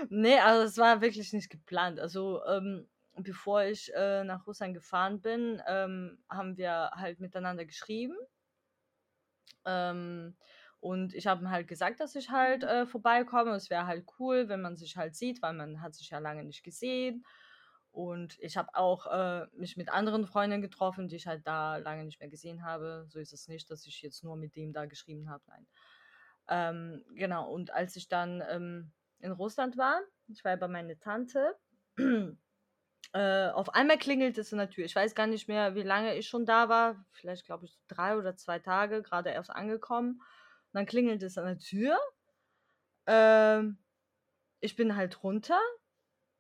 nee, 0.09 0.39
also 0.39 0.65
es 0.67 0.79
war 0.79 1.01
wirklich 1.01 1.33
nicht 1.33 1.51
geplant. 1.51 1.99
Also 1.99 2.45
ähm, 2.47 2.89
bevor 3.15 3.65
ich 3.65 3.93
äh, 3.95 4.23
nach 4.25 4.47
Russland 4.47 4.75
gefahren 4.75 5.21
bin, 5.21 5.61
ähm, 5.67 6.23
haben 6.29 6.57
wir 6.57 6.91
halt 6.95 7.21
miteinander 7.21 7.65
geschrieben. 7.65 8.17
Ähm, 9.65 10.37
und 10.79 11.15
ich 11.15 11.27
habe 11.27 11.43
ihm 11.43 11.51
halt 11.51 11.69
gesagt, 11.69 12.01
dass 12.01 12.15
ich 12.15 12.31
halt 12.31 12.65
äh, 12.65 12.87
vorbeikomme. 12.87 13.51
Es 13.55 13.69
wäre 13.69 13.87
halt 13.87 14.07
cool, 14.19 14.49
wenn 14.49 14.63
man 14.63 14.77
sich 14.77 14.97
halt 14.97 15.15
sieht, 15.15 15.43
weil 15.43 15.53
man 15.53 15.83
hat 15.83 15.95
sich 15.95 16.11
ja 16.11 16.19
lange 16.19 16.45
nicht 16.45 16.63
gesehen. 16.63 17.25
Und 17.93 18.39
ich 18.39 18.57
habe 18.57 18.75
auch 18.75 19.07
äh, 19.07 19.47
mich 19.53 19.77
mit 19.77 19.89
anderen 19.89 20.27
Freunden 20.27 20.63
getroffen, 20.63 21.09
die 21.09 21.17
ich 21.17 21.27
halt 21.27 21.47
da 21.47 21.77
lange 21.77 22.05
nicht 22.05 22.21
mehr 22.21 22.29
gesehen 22.29 22.63
habe. 22.65 23.07
So 23.09 23.19
ist 23.19 23.33
es 23.33 23.49
nicht, 23.49 23.71
dass 23.71 23.87
ich 23.87 24.01
jetzt 24.03 24.23
nur 24.23 24.37
mit 24.37 24.55
dem 24.55 24.73
da 24.73 24.87
geschrieben 24.87 25.29
habe. 25.29 25.43
Nein. 25.49 25.67
Ähm, 26.49 27.05
genau, 27.15 27.51
und 27.51 27.73
als 27.73 27.97
ich 27.97 28.09
dann 28.09 28.43
ähm, 28.49 28.93
in 29.19 29.33
Russland 29.33 29.77
war, 29.77 30.01
ich 30.29 30.45
war 30.45 30.57
bei 30.57 30.69
meiner 30.69 30.99
Tante, 30.99 31.57
äh, 33.13 33.49
auf 33.49 33.75
einmal 33.75 33.99
klingelt 33.99 34.39
es 34.39 34.53
in 34.53 34.59
der 34.59 34.71
Tür. 34.71 34.85
Ich 34.85 34.95
weiß 34.95 35.15
gar 35.15 35.27
nicht 35.27 35.49
mehr, 35.49 35.75
wie 35.75 35.83
lange 35.83 36.17
ich 36.17 36.29
schon 36.29 36.47
da 36.47 36.69
war. 36.69 37.05
Vielleicht, 37.13 37.45
glaube 37.45 37.67
ich, 37.67 37.79
drei 37.89 38.17
oder 38.17 38.37
zwei 38.37 38.59
Tage, 38.59 39.03
gerade 39.03 39.31
erst 39.31 39.51
angekommen. 39.51 40.21
Und 40.21 40.75
dann 40.75 40.87
klingelt 40.87 41.23
es 41.23 41.39
an 41.39 41.47
der 41.47 41.59
Tür. 41.59 41.99
Ähm, 43.07 43.79
ich 44.61 44.77
bin 44.77 44.97
halt 44.97 45.23
runter. 45.23 45.59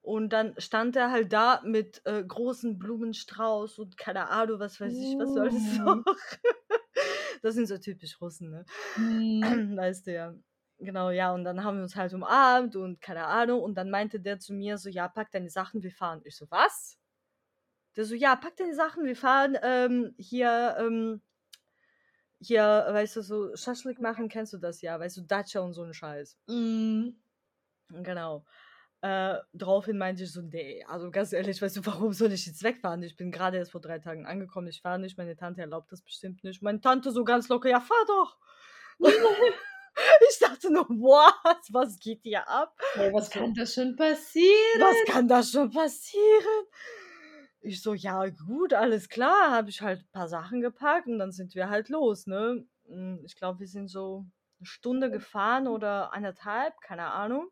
Und 0.02 0.32
dann 0.32 0.54
stand 0.58 0.96
er 0.96 1.10
halt 1.10 1.32
da 1.32 1.60
mit 1.64 2.00
äh, 2.06 2.24
großen 2.24 2.78
Blumenstrauß 2.78 3.78
und 3.78 3.98
keine 3.98 4.28
Ahnung, 4.30 4.58
was 4.58 4.80
weiß 4.80 4.94
ich, 4.94 5.18
was 5.18 5.34
soll 5.34 5.50
das 5.50 5.78
Uh. 5.78 5.82
noch? 5.82 6.04
das 7.42 7.54
sind 7.54 7.66
so 7.66 7.76
typisch 7.76 8.20
Russen, 8.20 8.50
ne? 8.50 8.64
Hm. 8.94 9.42
weißt 9.76 10.06
du 10.06 10.12
ja. 10.14 10.34
Genau, 10.78 11.10
ja, 11.10 11.34
und 11.34 11.44
dann 11.44 11.62
haben 11.62 11.76
wir 11.76 11.82
uns 11.82 11.94
halt 11.94 12.14
umarmt 12.14 12.74
und 12.74 13.02
keine 13.02 13.26
Ahnung. 13.26 13.60
Und 13.62 13.74
dann 13.74 13.90
meinte 13.90 14.18
der 14.18 14.38
zu 14.38 14.54
mir 14.54 14.78
so, 14.78 14.88
ja, 14.88 15.08
pack 15.08 15.30
deine 15.30 15.50
Sachen, 15.50 15.82
wir 15.82 15.92
fahren. 15.92 16.22
Ich 16.24 16.36
so, 16.36 16.46
was? 16.50 16.98
Der 17.96 18.06
so, 18.06 18.14
ja, 18.14 18.34
pack 18.36 18.56
deine 18.56 18.74
Sachen, 18.74 19.04
wir 19.04 19.16
fahren 19.16 19.58
ähm, 19.62 20.14
hier, 20.16 20.76
ähm, 20.78 21.20
hier, 22.38 22.62
weißt 22.62 23.16
du, 23.16 23.22
so 23.22 23.54
Schaschlik 23.54 24.00
machen, 24.00 24.30
kennst 24.30 24.54
du 24.54 24.58
das 24.58 24.80
ja, 24.80 24.98
weißt 24.98 25.18
du, 25.18 25.22
Dacia 25.22 25.60
und 25.60 25.74
so 25.74 25.82
ein 25.82 25.92
Scheiß. 25.92 26.38
Mm. 26.46 27.10
Genau. 27.90 28.46
Äh, 29.02 29.36
daraufhin 29.54 29.96
meinte 29.96 30.24
ich 30.24 30.32
so, 30.32 30.42
nee, 30.42 30.84
also 30.86 31.10
ganz 31.10 31.32
ehrlich, 31.32 31.62
weißt 31.62 31.78
du, 31.78 31.86
warum 31.86 32.12
soll 32.12 32.32
ich 32.32 32.44
jetzt 32.46 32.62
wegfahren? 32.62 33.02
Ich 33.02 33.16
bin 33.16 33.30
gerade 33.30 33.56
erst 33.56 33.72
vor 33.72 33.80
drei 33.80 33.98
Tagen 33.98 34.26
angekommen, 34.26 34.68
ich 34.68 34.82
fahre 34.82 34.98
nicht, 34.98 35.16
meine 35.16 35.36
Tante 35.36 35.62
erlaubt 35.62 35.90
das 35.90 36.02
bestimmt 36.02 36.44
nicht. 36.44 36.62
Meine 36.62 36.80
Tante 36.80 37.10
so 37.10 37.24
ganz 37.24 37.48
locker, 37.48 37.70
ja, 37.70 37.80
fahr 37.80 38.04
doch. 38.06 38.36
ich 40.30 40.38
dachte 40.38 40.72
nur, 40.72 40.88
what, 40.88 41.60
was 41.70 41.98
geht 41.98 42.20
hier 42.22 42.46
ab? 42.48 42.74
Hey, 42.94 43.12
was 43.12 43.30
kann 43.30 43.54
das 43.54 43.74
schon 43.74 43.96
passieren? 43.96 44.80
Was 44.80 44.96
kann 45.06 45.28
da 45.28 45.42
schon 45.42 45.70
passieren? 45.70 46.66
Ich 47.62 47.82
so, 47.82 47.94
ja, 47.94 48.26
gut, 48.28 48.72
alles 48.72 49.08
klar. 49.08 49.50
Habe 49.50 49.70
ich 49.70 49.82
halt 49.82 50.00
ein 50.00 50.10
paar 50.12 50.28
Sachen 50.28 50.60
gepackt 50.60 51.06
und 51.06 51.18
dann 51.18 51.32
sind 51.32 51.54
wir 51.54 51.68
halt 51.68 51.88
los, 51.88 52.26
ne? 52.26 52.66
Mm, 52.86 53.18
Ich 53.24 53.36
glaube, 53.36 53.60
wir 53.60 53.66
sind 53.66 53.88
so 53.88 54.26
eine 54.58 54.66
Stunde 54.66 55.10
gefahren 55.10 55.68
oder 55.68 56.12
eineinhalb, 56.12 56.80
keine 56.80 57.06
Ahnung. 57.06 57.50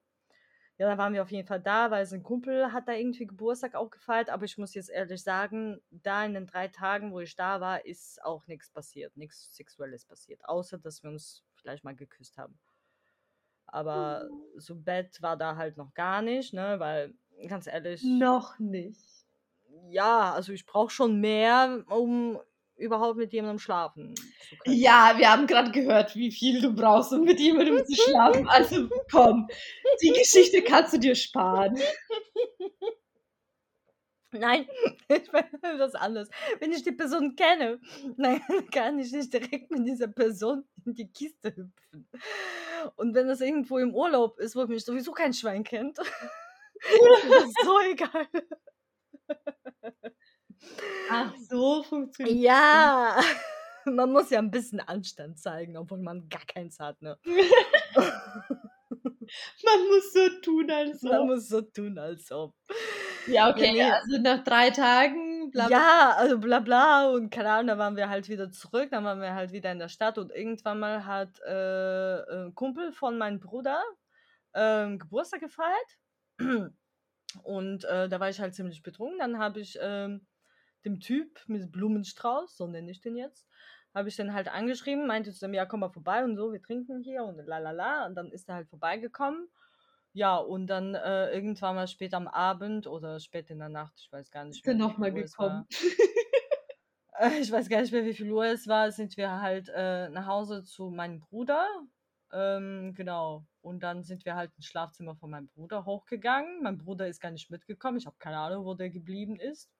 Ja, 0.78 0.86
dann 0.88 0.96
waren 0.98 1.12
wir 1.12 1.22
auf 1.22 1.30
jeden 1.32 1.46
Fall 1.46 1.60
da, 1.60 1.90
weil 1.90 2.06
sein 2.06 2.22
Kumpel 2.22 2.72
hat 2.72 2.86
da 2.86 2.92
irgendwie 2.92 3.26
Geburtstag 3.26 3.74
auch 3.74 3.90
gefeiert. 3.90 4.30
Aber 4.30 4.44
ich 4.44 4.58
muss 4.58 4.74
jetzt 4.74 4.90
ehrlich 4.90 5.22
sagen, 5.22 5.80
da 5.90 6.24
in 6.24 6.34
den 6.34 6.46
drei 6.46 6.68
Tagen, 6.68 7.12
wo 7.12 7.18
ich 7.18 7.34
da 7.34 7.60
war, 7.60 7.84
ist 7.84 8.22
auch 8.24 8.46
nichts 8.46 8.70
passiert, 8.70 9.16
nichts 9.16 9.54
Sexuelles 9.56 10.04
passiert. 10.04 10.40
Außer, 10.44 10.78
dass 10.78 11.02
wir 11.02 11.10
uns 11.10 11.42
vielleicht 11.54 11.82
mal 11.82 11.96
geküsst 11.96 12.38
haben. 12.38 12.58
Aber 13.66 14.28
so 14.56 14.76
Bett 14.76 15.20
war 15.20 15.36
da 15.36 15.56
halt 15.56 15.76
noch 15.76 15.92
gar 15.94 16.22
nicht, 16.22 16.54
ne? 16.54 16.76
Weil, 16.78 17.12
ganz 17.48 17.66
ehrlich, 17.66 18.02
Noch 18.04 18.58
nicht. 18.58 19.26
ja, 19.90 20.32
also 20.32 20.52
ich 20.52 20.64
brauche 20.64 20.90
schon 20.90 21.20
mehr, 21.20 21.84
um 21.88 22.38
überhaupt 22.76 23.18
mit 23.18 23.32
jemandem 23.32 23.58
schlafen 23.58 24.14
zu 24.48 24.56
können. 24.56 24.76
Ja, 24.76 25.14
wir 25.16 25.30
haben 25.30 25.46
gerade 25.48 25.70
gehört, 25.72 26.14
wie 26.14 26.30
viel 26.30 26.62
du 26.62 26.72
brauchst, 26.72 27.12
um 27.12 27.24
mit 27.24 27.40
jemandem 27.40 27.84
zu 27.84 27.94
schlafen. 27.94 28.48
Also 28.48 28.88
komm, 29.10 29.48
die 30.02 30.12
Geschichte 30.12 30.62
kannst 30.62 30.94
du 30.94 30.98
dir 30.98 31.14
sparen. 31.14 31.78
Nein, 34.32 34.66
ich 35.08 35.32
meine 35.32 35.78
das 35.78 35.94
anders. 35.94 36.28
Wenn 36.60 36.72
ich 36.72 36.82
die 36.82 36.92
Person 36.92 37.34
kenne, 37.34 37.80
dann 38.16 38.40
kann 38.72 38.98
ich 38.98 39.12
nicht 39.12 39.32
direkt 39.32 39.70
mit 39.70 39.86
dieser 39.86 40.08
Person 40.08 40.64
in 40.84 40.94
die 40.94 41.10
Kiste 41.10 41.54
hüpfen. 41.56 42.08
Und 42.96 43.14
wenn 43.14 43.28
das 43.28 43.40
irgendwo 43.40 43.78
im 43.78 43.94
Urlaub 43.94 44.38
ist, 44.38 44.54
wo 44.54 44.66
mich 44.66 44.84
sowieso 44.84 45.12
kein 45.12 45.32
Schwein 45.32 45.64
kennt, 45.64 45.98
ist 45.98 47.30
das 47.30 47.52
so 47.64 47.80
egal. 47.80 48.28
Ach, 51.10 51.34
so 51.48 51.82
funktioniert 51.82 52.36
Ja, 52.36 53.20
man 53.84 54.12
muss 54.12 54.30
ja 54.30 54.38
ein 54.38 54.50
bisschen 54.50 54.80
Anstand 54.80 55.38
zeigen, 55.38 55.76
obwohl 55.76 55.98
man 55.98 56.28
gar 56.28 56.44
keins 56.44 56.78
hat. 56.78 57.00
Ne? 57.00 57.18
Man 59.64 59.88
muss 59.88 60.12
so 60.12 60.28
tun, 60.42 60.70
als 60.70 61.02
Man 61.02 61.20
ob. 61.20 61.26
muss 61.26 61.48
so 61.48 61.60
tun, 61.62 61.98
als 61.98 62.30
ob. 62.30 62.54
Ja, 63.26 63.50
okay, 63.50 63.72
nee. 63.72 63.82
also 63.82 64.18
nach 64.20 64.42
drei 64.42 64.70
Tagen, 64.70 65.50
bla, 65.50 65.66
bla. 65.66 65.76
Ja, 65.76 66.14
also 66.16 66.38
bla 66.38 66.60
bla 66.60 67.10
und 67.10 67.30
keine 67.30 67.50
Ahnung, 67.50 67.66
dann 67.68 67.78
waren 67.78 67.96
wir 67.96 68.08
halt 68.08 68.28
wieder 68.28 68.50
zurück, 68.50 68.88
dann 68.90 69.04
waren 69.04 69.20
wir 69.20 69.34
halt 69.34 69.52
wieder 69.52 69.70
in 69.70 69.78
der 69.78 69.88
Stadt 69.88 70.18
und 70.18 70.32
irgendwann 70.32 70.78
mal 70.78 71.04
hat 71.04 71.38
äh, 71.40 72.44
ein 72.44 72.54
Kumpel 72.54 72.92
von 72.92 73.18
meinem 73.18 73.40
Bruder 73.40 73.82
ähm, 74.54 74.98
Geburtstag 74.98 75.40
gefeiert 75.40 75.98
und 77.42 77.84
äh, 77.84 78.08
da 78.08 78.20
war 78.20 78.30
ich 78.30 78.40
halt 78.40 78.54
ziemlich 78.54 78.82
betrunken. 78.82 79.18
Dann 79.18 79.38
habe 79.38 79.60
ich 79.60 79.78
ähm, 79.80 80.26
dem 80.84 81.00
Typ 81.00 81.40
mit 81.46 81.70
Blumenstrauß, 81.70 82.56
so 82.56 82.66
nenne 82.66 82.90
ich 82.90 83.00
den 83.00 83.16
jetzt, 83.16 83.46
habe 83.94 84.08
ich 84.08 84.16
den 84.16 84.34
halt 84.34 84.48
angeschrieben, 84.48 85.06
meinte 85.06 85.32
zu 85.32 85.46
ihm, 85.46 85.54
ja 85.54 85.66
komm 85.66 85.80
mal 85.80 85.90
vorbei 85.90 86.24
und 86.24 86.36
so, 86.36 86.52
wir 86.52 86.62
trinken 86.62 87.00
hier 87.00 87.24
und 87.24 87.36
la 87.46 87.58
la 87.58 87.70
la 87.70 88.06
und 88.06 88.14
dann 88.14 88.30
ist 88.30 88.48
er 88.48 88.56
halt 88.56 88.68
vorbeigekommen. 88.68 89.48
Ja, 90.12 90.36
und 90.36 90.66
dann 90.66 90.94
äh, 90.94 91.30
irgendwann 91.32 91.76
mal 91.76 91.86
spät 91.86 92.14
am 92.14 92.28
Abend 92.28 92.86
oder 92.86 93.20
spät 93.20 93.50
in 93.50 93.58
der 93.58 93.68
Nacht, 93.68 93.94
ich 93.98 94.10
weiß 94.10 94.30
gar 94.30 94.44
nicht 94.44 94.58
Ist 94.58 94.66
er 94.66 94.74
mehr, 94.74 94.86
nochmal 94.86 95.12
gekommen? 95.12 95.66
Äh, 97.18 97.40
ich 97.40 97.50
weiß 97.50 97.68
gar 97.68 97.80
nicht 97.80 97.92
mehr, 97.92 98.04
wie 98.04 98.14
viel 98.14 98.30
Uhr 98.30 98.46
es 98.46 98.68
war, 98.68 98.92
sind 98.92 99.16
wir 99.16 99.40
halt 99.40 99.68
äh, 99.74 100.08
nach 100.08 100.26
Hause 100.26 100.62
zu 100.62 100.90
meinem 100.90 101.20
Bruder. 101.20 101.66
Ähm, 102.32 102.94
genau. 102.94 103.44
Und 103.60 103.82
dann 103.82 104.04
sind 104.04 104.24
wir 104.24 104.36
halt 104.36 104.52
ins 104.56 104.66
Schlafzimmer 104.66 105.16
von 105.16 105.30
meinem 105.30 105.48
Bruder 105.48 105.84
hochgegangen. 105.84 106.62
Mein 106.62 106.78
Bruder 106.78 107.08
ist 107.08 107.20
gar 107.20 107.30
nicht 107.30 107.50
mitgekommen. 107.50 107.98
Ich 107.98 108.06
habe 108.06 108.16
keine 108.18 108.38
Ahnung, 108.38 108.64
wo 108.64 108.74
der 108.74 108.90
geblieben 108.90 109.36
ist. 109.40 109.70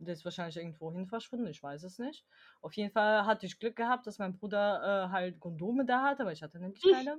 Der 0.00 0.14
ist 0.14 0.24
wahrscheinlich 0.24 0.56
irgendwo 0.56 0.92
hin 0.92 1.06
verschwunden, 1.06 1.46
ich 1.48 1.62
weiß 1.62 1.82
es 1.82 1.98
nicht. 1.98 2.24
Auf 2.60 2.72
jeden 2.74 2.92
Fall 2.92 3.26
hatte 3.26 3.46
ich 3.46 3.58
Glück 3.58 3.76
gehabt, 3.76 4.06
dass 4.06 4.18
mein 4.18 4.32
Bruder 4.32 5.06
äh, 5.06 5.10
halt 5.10 5.40
Kondome 5.40 5.84
da 5.84 6.02
hatte, 6.04 6.24
weil 6.24 6.34
ich 6.34 6.42
hatte 6.42 6.60
nämlich 6.60 6.82
keine. 6.82 7.18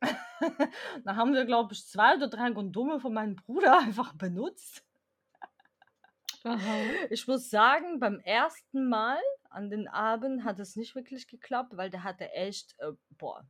Dann 1.04 1.16
haben 1.16 1.32
wir, 1.32 1.44
glaube 1.46 1.72
ich, 1.72 1.86
zwei 1.86 2.16
oder 2.16 2.28
drei 2.28 2.50
Kondome 2.52 3.00
von 3.00 3.14
meinem 3.14 3.36
Bruder 3.36 3.78
einfach 3.80 4.12
benutzt. 4.14 4.84
Aha. 6.44 7.06
Ich 7.10 7.26
muss 7.26 7.48
sagen, 7.48 7.98
beim 7.98 8.20
ersten 8.20 8.88
Mal 8.88 9.18
an 9.48 9.70
den 9.70 9.88
Abend 9.88 10.44
hat 10.44 10.58
es 10.60 10.76
nicht 10.76 10.94
wirklich 10.94 11.26
geklappt, 11.26 11.76
weil 11.76 11.88
der 11.88 12.04
hatte 12.04 12.30
echt, 12.32 12.74
äh, 12.80 12.92
boah, 13.16 13.46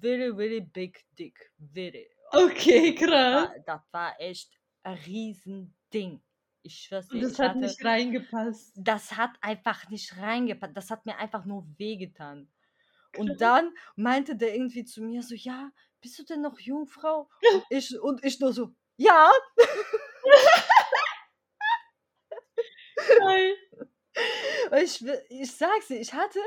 very, 0.00 0.34
very 0.34 0.60
big 0.60 1.04
dick. 1.16 1.52
Very. 1.58 2.08
Okay, 2.32 2.94
Das 2.98 3.08
krass. 3.08 3.48
war, 3.48 3.58
das 3.64 3.92
war 3.92 4.20
echt 4.20 4.60
ein 4.82 4.94
Riesending. 5.06 6.23
Ich 6.64 6.80
schwör's 6.82 7.10
dir, 7.10 7.20
Und 7.20 7.22
das 7.22 7.34
ich 7.34 7.40
hat 7.40 7.50
hatte, 7.50 7.58
nicht 7.60 7.84
reingepasst. 7.84 8.74
das 8.74 9.16
hat 9.16 9.32
einfach 9.42 9.88
nicht 9.90 10.16
reingepasst. 10.18 10.76
Das 10.76 10.90
hat 10.90 11.06
mir 11.06 11.18
einfach 11.18 11.44
nur 11.44 11.66
wehgetan. 11.78 12.50
Und 13.16 13.40
dann 13.40 13.74
meinte 13.96 14.36
der 14.36 14.54
irgendwie 14.54 14.84
zu 14.84 15.02
mir 15.02 15.22
so, 15.22 15.34
ja, 15.34 15.70
bist 16.00 16.18
du 16.18 16.24
denn 16.24 16.42
noch 16.42 16.58
Jungfrau? 16.60 17.30
Und 17.50 17.64
ich, 17.70 17.98
und 18.00 18.24
ich 18.24 18.40
nur 18.40 18.52
so, 18.52 18.74
ja. 18.96 19.30
Weil 23.20 23.56
Ich, 24.82 25.04
ich 25.28 25.52
sag's 25.56 25.88
dir, 25.88 26.00
ich 26.00 26.14
hatte 26.14 26.38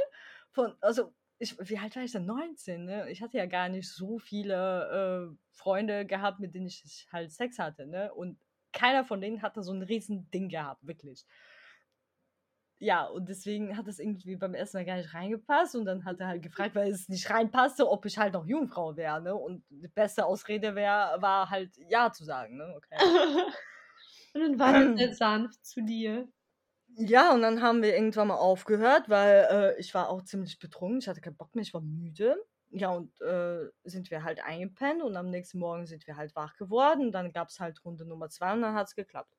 von, 0.51 0.75
also, 0.81 1.13
ich, 1.39 1.55
wie 1.59 1.77
alt 1.77 1.95
war 1.95 2.03
ich 2.03 2.11
denn? 2.11 2.25
19, 2.25 2.85
ne? 2.85 3.09
Ich 3.11 3.21
hatte 3.21 3.37
ja 3.37 3.45
gar 3.45 3.69
nicht 3.69 3.89
so 3.91 4.17
viele 4.19 5.31
äh, 5.31 5.37
Freunde 5.51 6.05
gehabt, 6.05 6.39
mit 6.39 6.55
denen 6.55 6.67
ich 6.67 7.07
halt 7.11 7.31
Sex 7.31 7.59
hatte, 7.59 7.85
ne? 7.87 8.13
Und 8.13 8.39
keiner 8.73 9.05
von 9.05 9.21
denen 9.21 9.41
hatte 9.41 9.63
so 9.63 9.73
ein 9.73 9.81
riesen 9.81 10.29
Ding 10.31 10.49
gehabt, 10.49 10.85
wirklich. 10.85 11.25
ja, 12.79 13.05
und 13.05 13.27
deswegen 13.27 13.75
hat 13.75 13.87
es 13.87 13.97
irgendwie 13.99 14.35
beim 14.35 14.53
ersten 14.53 14.77
Mal 14.77 14.85
gar 14.85 14.97
nicht 14.97 15.13
reingepasst. 15.13 15.75
Und 15.75 15.85
dann 15.85 16.05
hat 16.05 16.19
er 16.19 16.27
halt 16.27 16.43
gefragt, 16.43 16.75
weil 16.75 16.91
es 16.91 17.09
nicht 17.09 17.29
reinpasste, 17.29 17.89
ob 17.89 18.05
ich 18.05 18.17
halt 18.19 18.33
noch 18.33 18.45
Jungfrau 18.45 18.95
wäre. 18.95 19.21
Ne? 19.21 19.35
Und 19.35 19.63
die 19.69 19.87
beste 19.87 20.25
Ausrede 20.25 20.75
wär, 20.75 21.17
war 21.19 21.49
halt 21.49 21.75
Ja 21.89 22.11
zu 22.11 22.23
sagen. 22.23 22.57
Ne? 22.57 22.73
Okay. 22.77 22.97
und 24.35 24.41
dann 24.41 24.59
war 24.59 24.75
er 24.75 24.95
sehr 24.97 25.13
sanft 25.15 25.65
zu 25.65 25.81
dir. 25.83 26.27
Ja, 26.97 27.33
und 27.33 27.41
dann 27.41 27.61
haben 27.61 27.81
wir 27.81 27.95
irgendwann 27.95 28.29
mal 28.29 28.35
aufgehört, 28.35 29.09
weil 29.09 29.47
äh, 29.51 29.79
ich 29.79 29.93
war 29.93 30.09
auch 30.09 30.23
ziemlich 30.23 30.59
betrunken. 30.59 30.99
Ich 30.99 31.07
hatte 31.07 31.21
keinen 31.21 31.37
Bock 31.37 31.55
mehr, 31.55 31.63
ich 31.63 31.73
war 31.73 31.81
müde. 31.81 32.37
Ja, 32.69 32.89
und 32.89 33.19
äh, 33.21 33.69
sind 33.83 34.11
wir 34.11 34.23
halt 34.23 34.43
eingepennt 34.43 35.01
und 35.01 35.15
am 35.15 35.29
nächsten 35.29 35.59
Morgen 35.59 35.85
sind 35.85 36.05
wir 36.05 36.17
halt 36.17 36.35
wach 36.35 36.55
geworden. 36.57 37.11
Dann 37.11 37.31
gab 37.31 37.49
es 37.49 37.59
halt 37.59 37.83
Runde 37.85 38.05
Nummer 38.05 38.29
zwei 38.29 38.53
und 38.53 38.61
dann 38.61 38.75
hat 38.75 38.87
es 38.87 38.95
geklappt. 38.95 39.37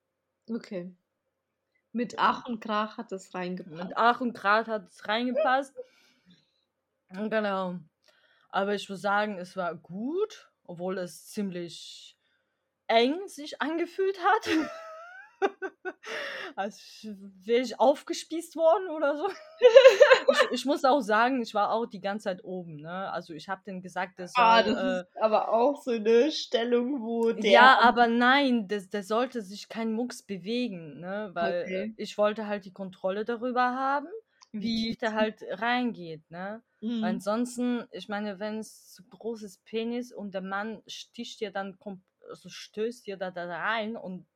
Okay. 0.49 0.95
Mit 1.91 2.15
Ach 2.17 2.45
und 2.47 2.59
Krach 2.59 2.97
hat 2.97 3.11
es 3.11 3.33
reingepasst. 3.33 3.83
Mit 3.83 3.93
Ach 3.95 4.21
und 4.21 4.33
Krach 4.33 4.67
hat 4.67 4.89
es 4.89 5.07
reingepasst. 5.07 5.75
Genau. 7.09 7.79
Aber 8.49 8.75
ich 8.75 8.89
muss 8.89 9.01
sagen, 9.01 9.37
es 9.37 9.55
war 9.55 9.75
gut, 9.75 10.51
obwohl 10.63 10.97
es 10.97 11.27
ziemlich 11.27 12.17
eng 12.87 13.27
sich 13.27 13.61
angefühlt 13.61 14.19
hat. 14.23 14.49
als 16.55 17.07
wäre 17.45 17.61
ich 17.61 17.79
aufgespießt 17.79 18.55
worden 18.55 18.89
oder 18.89 19.17
so. 19.17 19.27
ich, 20.31 20.51
ich, 20.51 20.65
muss 20.65 20.83
auch 20.83 21.01
sagen, 21.01 21.41
ich 21.41 21.53
war 21.53 21.71
auch 21.71 21.85
die 21.85 22.01
ganze 22.01 22.25
Zeit 22.25 22.43
oben. 22.43 22.77
Ne? 22.77 23.11
Also 23.11 23.33
ich 23.33 23.49
habe 23.49 23.61
denen 23.65 23.81
gesagt, 23.81 24.19
dass 24.19 24.33
ah, 24.35 24.63
das 24.63 24.77
äh, 24.77 25.01
ist 25.01 25.21
aber 25.21 25.53
auch 25.53 25.81
so 25.81 25.91
eine 25.91 26.31
Stellung, 26.31 27.01
wo 27.01 27.31
der 27.31 27.51
ja, 27.51 27.79
aber 27.79 28.07
nein, 28.07 28.67
das, 28.67 28.89
der 28.89 29.03
sollte 29.03 29.41
sich 29.41 29.69
kein 29.69 29.93
Mucks 29.93 30.23
bewegen, 30.23 30.99
ne? 30.99 31.31
weil 31.33 31.63
okay. 31.63 31.93
ich 31.97 32.17
wollte 32.17 32.47
halt 32.47 32.65
die 32.65 32.73
Kontrolle 32.73 33.25
darüber 33.25 33.75
haben, 33.75 34.07
wie 34.51 34.89
tief 34.89 34.97
der 34.97 35.13
halt 35.13 35.43
reingeht. 35.49 36.29
Ne? 36.29 36.61
Mhm. 36.81 37.03
Ansonsten, 37.03 37.85
ich 37.91 38.09
meine, 38.09 38.39
wenn 38.39 38.59
es 38.59 38.93
zu 38.93 39.03
großes 39.03 39.59
Penis 39.59 40.11
und 40.11 40.33
der 40.33 40.41
Mann 40.41 40.81
sticht 40.87 41.39
dir 41.39 41.51
dann 41.51 41.77
also 42.29 42.49
stößt 42.49 43.07
dir 43.07 43.17
da, 43.17 43.31
da 43.31 43.45
rein 43.45 43.95
und 43.95 44.27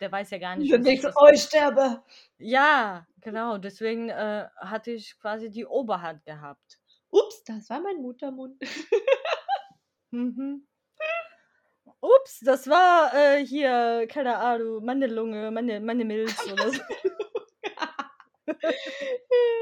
der 0.00 0.12
weiß 0.12 0.30
ja 0.30 0.38
gar 0.38 0.56
nicht. 0.56 0.72
Und 0.72 0.84
denkst, 0.84 1.06
oh, 1.16 1.28
ich 1.32 1.42
sterbe. 1.42 2.02
Ja, 2.38 3.06
genau. 3.20 3.58
Deswegen 3.58 4.08
äh, 4.08 4.48
hatte 4.56 4.92
ich 4.92 5.18
quasi 5.18 5.50
die 5.50 5.66
Oberhand 5.66 6.24
gehabt. 6.24 6.78
Ups, 7.10 7.42
das 7.44 7.68
war 7.70 7.80
mein 7.80 7.96
Muttermund. 7.96 8.62
mhm. 10.10 10.66
Ups, 12.00 12.40
das 12.40 12.66
war 12.68 13.12
äh, 13.14 13.44
hier, 13.44 14.06
keine 14.08 14.36
Ahnung, 14.38 14.84
meine 14.84 15.06
Lunge, 15.06 15.50
meine, 15.50 15.80
meine 15.80 16.04
Milz 16.04 16.42
oder 16.50 16.70
so. 16.70 16.80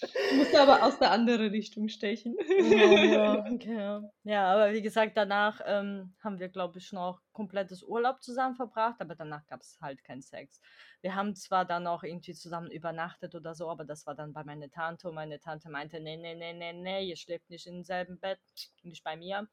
Du 0.00 0.36
musst 0.36 0.54
aber 0.54 0.82
aus 0.82 0.98
der 0.98 1.10
anderen 1.10 1.50
Richtung 1.50 1.88
stechen. 1.88 2.36
Ja, 2.38 2.64
ja, 3.44 3.46
okay. 3.50 4.00
ja 4.24 4.52
aber 4.52 4.72
wie 4.72 4.82
gesagt, 4.82 5.16
danach 5.16 5.60
ähm, 5.64 6.14
haben 6.22 6.38
wir, 6.38 6.48
glaube 6.48 6.78
ich, 6.78 6.92
noch 6.92 7.22
komplettes 7.32 7.82
Urlaub 7.82 8.22
zusammen 8.22 8.56
verbracht, 8.56 8.96
aber 9.00 9.14
danach 9.14 9.46
gab 9.46 9.60
es 9.60 9.78
halt 9.80 10.04
keinen 10.04 10.22
Sex. 10.22 10.60
Wir 11.00 11.14
haben 11.14 11.34
zwar 11.34 11.64
dann 11.64 11.86
auch 11.86 12.02
irgendwie 12.02 12.34
zusammen 12.34 12.70
übernachtet 12.70 13.34
oder 13.34 13.54
so, 13.54 13.70
aber 13.70 13.84
das 13.84 14.06
war 14.06 14.14
dann 14.14 14.32
bei 14.32 14.44
meiner 14.44 14.70
Tante 14.70 15.08
und 15.08 15.14
meine 15.14 15.40
Tante 15.40 15.70
meinte, 15.70 16.00
nee, 16.00 16.16
nee, 16.16 16.34
nee, 16.34 16.52
nee, 16.52 16.72
nee, 16.72 17.08
ihr 17.08 17.16
schläft 17.16 17.48
nicht 17.48 17.66
im 17.66 17.82
selben 17.82 18.18
Bett, 18.18 18.40
nicht 18.82 19.02
bei 19.02 19.16
mir. 19.16 19.48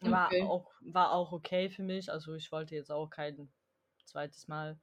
War, 0.00 0.26
okay. 0.26 0.42
auch, 0.42 0.72
war 0.80 1.12
auch 1.12 1.32
okay 1.32 1.68
für 1.68 1.82
mich, 1.82 2.10
also 2.10 2.34
ich 2.34 2.50
wollte 2.52 2.74
jetzt 2.74 2.90
auch 2.90 3.10
kein 3.10 3.52
zweites 4.04 4.48
Mal. 4.48 4.78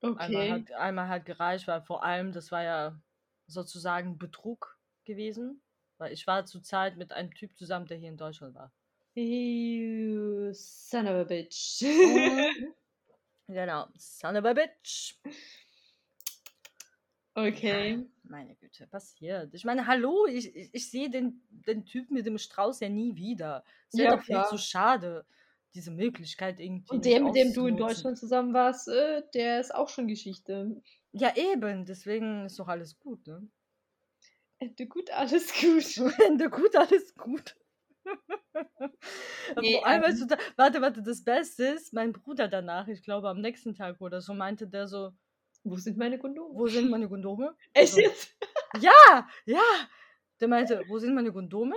Okay. 0.00 0.18
Einmal 0.18 0.50
hat, 0.50 0.72
einmal 0.72 1.08
hat 1.08 1.26
gereicht, 1.26 1.68
weil 1.68 1.82
vor 1.82 2.02
allem, 2.02 2.32
das 2.32 2.50
war 2.50 2.62
ja 2.62 3.00
sozusagen 3.52 4.18
Betrug 4.18 4.78
gewesen, 5.04 5.60
weil 5.98 6.12
ich 6.12 6.26
war 6.26 6.44
zur 6.46 6.62
Zeit 6.62 6.96
mit 6.96 7.12
einem 7.12 7.32
Typ 7.34 7.56
zusammen, 7.56 7.86
der 7.86 7.98
hier 7.98 8.08
in 8.08 8.16
Deutschland 8.16 8.54
war. 8.54 8.72
You 9.14 10.52
son 10.52 11.06
of 11.06 11.14
a 11.14 11.24
bitch. 11.24 11.82
genau, 13.46 13.88
son 13.96 14.36
of 14.36 14.44
a 14.44 14.52
bitch. 14.54 15.14
Okay. 17.34 17.92
Ja, 17.92 18.02
meine 18.24 18.54
Güte, 18.56 18.86
passiert. 18.86 19.54
Ich 19.54 19.64
meine, 19.64 19.86
hallo, 19.86 20.26
ich, 20.26 20.54
ich, 20.54 20.70
ich 20.72 20.90
sehe 20.90 21.08
den, 21.08 21.42
den 21.50 21.84
Typ 21.84 22.10
mit 22.10 22.26
dem 22.26 22.38
Strauß 22.38 22.80
ja 22.80 22.88
nie 22.88 23.16
wieder. 23.16 23.64
Wäre 23.92 24.10
ja, 24.10 24.16
doch 24.16 24.22
viel 24.22 24.44
zu 24.50 24.58
schade, 24.58 25.24
diese 25.74 25.90
Möglichkeit 25.90 26.60
irgendwie. 26.60 26.90
Und 26.90 27.04
der, 27.04 27.20
mit 27.20 27.34
dem 27.34 27.52
du 27.52 27.66
in 27.66 27.76
Deutschland 27.76 28.18
zusammen 28.18 28.54
warst, 28.54 28.88
äh, 28.88 29.22
der 29.34 29.60
ist 29.60 29.74
auch 29.74 29.88
schon 29.88 30.08
Geschichte. 30.08 30.80
Ja, 31.12 31.34
eben, 31.36 31.84
deswegen 31.84 32.46
ist 32.46 32.58
doch 32.58 32.68
alles 32.68 32.98
gut, 32.98 33.26
ne? 33.26 33.48
Ende 34.58 34.86
gut, 34.86 35.10
alles 35.10 35.52
gut. 35.52 35.96
Ende 36.26 36.48
gut, 36.48 36.76
alles 36.76 37.14
gut. 37.14 37.56
nee, 39.60 39.74
Vor 39.74 39.86
allem, 39.86 40.04
ähm, 40.04 40.28
du, 40.28 40.36
warte, 40.56 40.80
warte, 40.80 41.02
das 41.02 41.24
Beste 41.24 41.64
ist, 41.66 41.92
mein 41.92 42.12
Bruder 42.12 42.48
danach, 42.48 42.88
ich 42.88 43.02
glaube 43.02 43.28
am 43.28 43.40
nächsten 43.40 43.74
Tag 43.74 44.00
oder 44.00 44.20
so, 44.20 44.34
meinte 44.34 44.66
der 44.66 44.86
so, 44.86 45.12
wo 45.64 45.76
sind 45.76 45.96
meine 45.96 46.18
Kondome? 46.18 46.54
Wo 46.54 46.66
sind 46.66 46.90
meine 46.90 47.08
Kondome? 47.08 47.56
Echt 47.74 47.96
jetzt? 47.96 48.36
Ja, 48.80 49.28
ja. 49.46 49.62
Der 50.40 50.48
meinte, 50.48 50.82
wo 50.88 50.98
sind 50.98 51.14
meine 51.14 51.32
Kondome? 51.32 51.76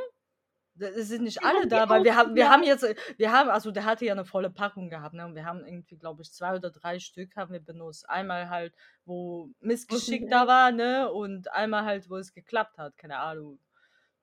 Es 0.77 1.07
sind 1.07 1.23
nicht 1.23 1.41
alle 1.41 1.67
da, 1.67 1.87
weil 1.87 2.03
wir 2.03 2.15
haben, 2.15 2.35
wir 2.35 2.49
haben 2.49 2.63
jetzt, 2.63 2.85
wir 3.17 3.31
haben, 3.31 3.49
also 3.49 3.71
der 3.71 3.85
hatte 3.85 4.05
ja 4.05 4.11
eine 4.11 4.25
volle 4.25 4.49
Packung 4.49 4.89
gehabt, 4.89 5.15
ne? 5.15 5.25
Und 5.25 5.35
wir 5.35 5.45
haben 5.45 5.65
irgendwie, 5.65 5.97
glaube 5.97 6.21
ich, 6.21 6.33
zwei 6.33 6.55
oder 6.55 6.69
drei 6.69 6.99
Stück 6.99 7.35
haben 7.37 7.53
wir 7.53 7.61
benutzt. 7.61 8.09
Einmal 8.09 8.49
halt, 8.49 8.75
wo 9.05 9.51
Missgeschick 9.61 10.29
da 10.29 10.47
war, 10.47 10.71
ne? 10.71 11.09
Und 11.09 11.51
einmal 11.53 11.85
halt, 11.85 12.09
wo 12.09 12.17
es 12.17 12.33
geklappt 12.33 12.77
hat, 12.77 12.97
keine 12.97 13.19
Ahnung. 13.19 13.59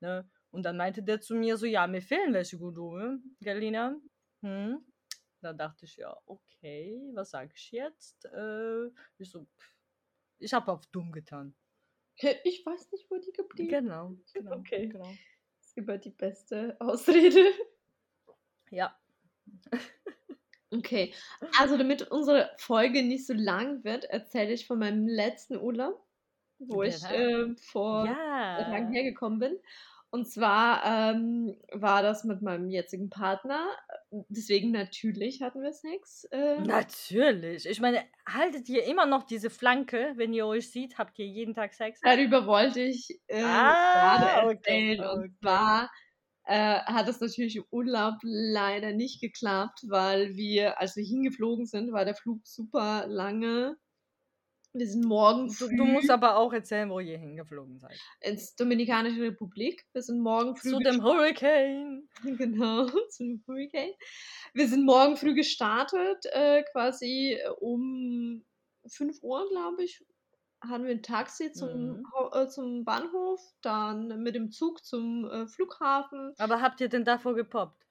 Ne? 0.01 0.29
Und 0.51 0.65
dann 0.65 0.77
meinte 0.77 1.03
der 1.03 1.21
zu 1.21 1.35
mir 1.35 1.57
so, 1.57 1.65
ja, 1.65 1.87
mir 1.87 2.03
fehlen 2.03 2.35
welche 2.35 2.59
Kondome, 2.59 3.21
Galina. 3.41 3.97
Hm? 4.43 4.85
Da 5.41 5.55
dachte 5.55 5.87
ich, 5.87 5.97
ja, 5.97 6.15
okay, 6.27 7.01
was 7.15 7.31
sag 7.31 7.51
ich 7.55 7.71
jetzt? 7.73 8.27
Äh, 8.27 8.89
ich 9.17 9.31
so, 9.31 9.47
ich 10.39 10.53
habe 10.53 10.71
auf 10.71 10.85
dumm 10.87 11.13
getan. 11.13 11.55
Ich 12.45 12.65
weiß 12.67 12.93
nicht, 12.93 13.11
wo 13.11 13.17
die 13.17 13.33
geblieben 13.33 13.71
sind. 13.71 13.85
Genau, 13.85 14.17
genau, 14.35 14.57
okay. 14.57 14.89
genau 14.89 15.13
über 15.75 15.99
die 15.99 16.11
beste 16.11 16.77
Ausrede. 16.81 17.45
Ja. 18.71 18.97
Okay, 20.71 21.13
also 21.59 21.77
damit 21.77 22.11
unsere 22.11 22.51
Folge 22.57 23.03
nicht 23.03 23.27
so 23.27 23.35
lang 23.35 23.85
wird, 23.85 24.05
erzähle 24.05 24.53
ich 24.53 24.67
von 24.67 24.79
meinem 24.79 25.07
letzten 25.07 25.59
Urlaub, 25.59 26.03
wo 26.59 26.83
ich 26.83 27.05
äh, 27.05 27.55
vor 27.57 28.07
ja. 28.07 28.71
lang 28.71 28.91
hergekommen 28.91 29.39
bin. 29.39 29.59
Und 30.13 30.29
zwar 30.29 30.85
ähm, 30.85 31.57
war 31.73 32.03
das 32.03 32.25
mit 32.25 32.43
meinem 32.43 32.69
jetzigen 32.69 33.09
Partner. 33.09 33.67
Deswegen 34.29 34.71
natürlich 34.71 35.41
hatten 35.41 35.63
wir 35.63 35.73
Sex. 35.73 36.25
Äh. 36.31 36.61
Natürlich. 36.61 37.65
Ich 37.65 37.81
meine, 37.81 38.05
haltet 38.29 38.69
ihr 38.69 38.85
immer 38.85 39.07
noch 39.07 39.23
diese 39.23 39.49
Flanke, 39.49 40.13
wenn 40.17 40.35
ihr 40.35 40.47
euch 40.47 40.71
seht, 40.71 40.99
habt 40.99 41.19
ihr 41.19 41.27
jeden 41.27 41.55
Tag 41.55 41.73
Sex? 41.73 41.99
Darüber 42.03 42.47
wollte 42.47 42.83
ich 42.83 43.09
äh, 43.27 43.43
ah, 43.43 44.19
gerade 44.19 44.51
erzählen. 44.51 45.01
Okay, 45.01 45.09
okay. 45.09 45.23
Und 45.23 45.39
zwar 45.41 45.91
äh, 46.45 46.81
hat 46.81 47.09
es 47.09 47.19
natürlich 47.19 47.57
im 47.57 47.65
Urlaub 47.71 48.17
leider 48.23 48.93
nicht 48.93 49.23
geklappt, 49.23 49.81
weil 49.89 50.37
wir, 50.37 50.79
als 50.79 50.95
wir 50.95 51.05
hingeflogen 51.05 51.65
sind, 51.65 51.91
war 51.91 52.05
der 52.05 52.17
Flug 52.17 52.47
super 52.47 53.07
lange 53.07 53.79
wir 54.75 54.87
sind 54.87 55.05
morgen 55.05 55.51
früh. 55.51 55.69
Du, 55.69 55.77
du, 55.77 55.85
musst 55.85 56.11
aber 56.11 56.37
auch 56.37 56.53
erzählen, 56.53 56.89
wo 56.91 57.01
ihr 57.01 57.19
hingeflogen 57.19 57.79
seid. 57.79 57.99
Ins 58.21 58.55
Dominikanische 58.57 59.21
Republik. 59.21 59.87
Wir 59.93 60.03
sind 60.03 60.21
morgen 60.21 60.57
früh. 60.57 60.71
Zu 60.71 60.79
dem 60.79 61.03
Hurricane. 61.03 62.09
Genau, 62.23 62.87
zu 63.11 63.25
dem 63.25 63.45
Hurricane. 63.47 63.93
Wir 64.55 64.69
sind 64.69 64.85
morgen 64.85 65.17
früh 65.17 65.35
gestartet, 65.35 66.25
äh, 66.33 66.63
quasi 66.73 67.39
äh, 67.43 67.49
um 67.61 68.45
5 68.87 69.23
Uhr, 69.23 69.49
glaube 69.51 69.85
ich. 69.85 70.05
Hatten 70.63 70.85
wir 70.85 70.93
ein 70.93 71.03
Taxi 71.03 71.53
zum, 71.53 71.99
mhm. 71.99 72.07
äh, 72.33 72.47
zum 72.49 72.85
Bahnhof, 72.85 73.41
dann 73.63 74.23
mit 74.23 74.35
dem 74.37 74.53
Zug 74.53 74.85
zum 74.85 75.29
äh, 75.29 75.47
Flughafen. 75.49 76.33
Aber 76.39 76.63
habt 76.63 76.81
ihr 76.81 76.89
denn 76.89 77.05
davor 77.05 77.35
gepoppt? 77.35 77.85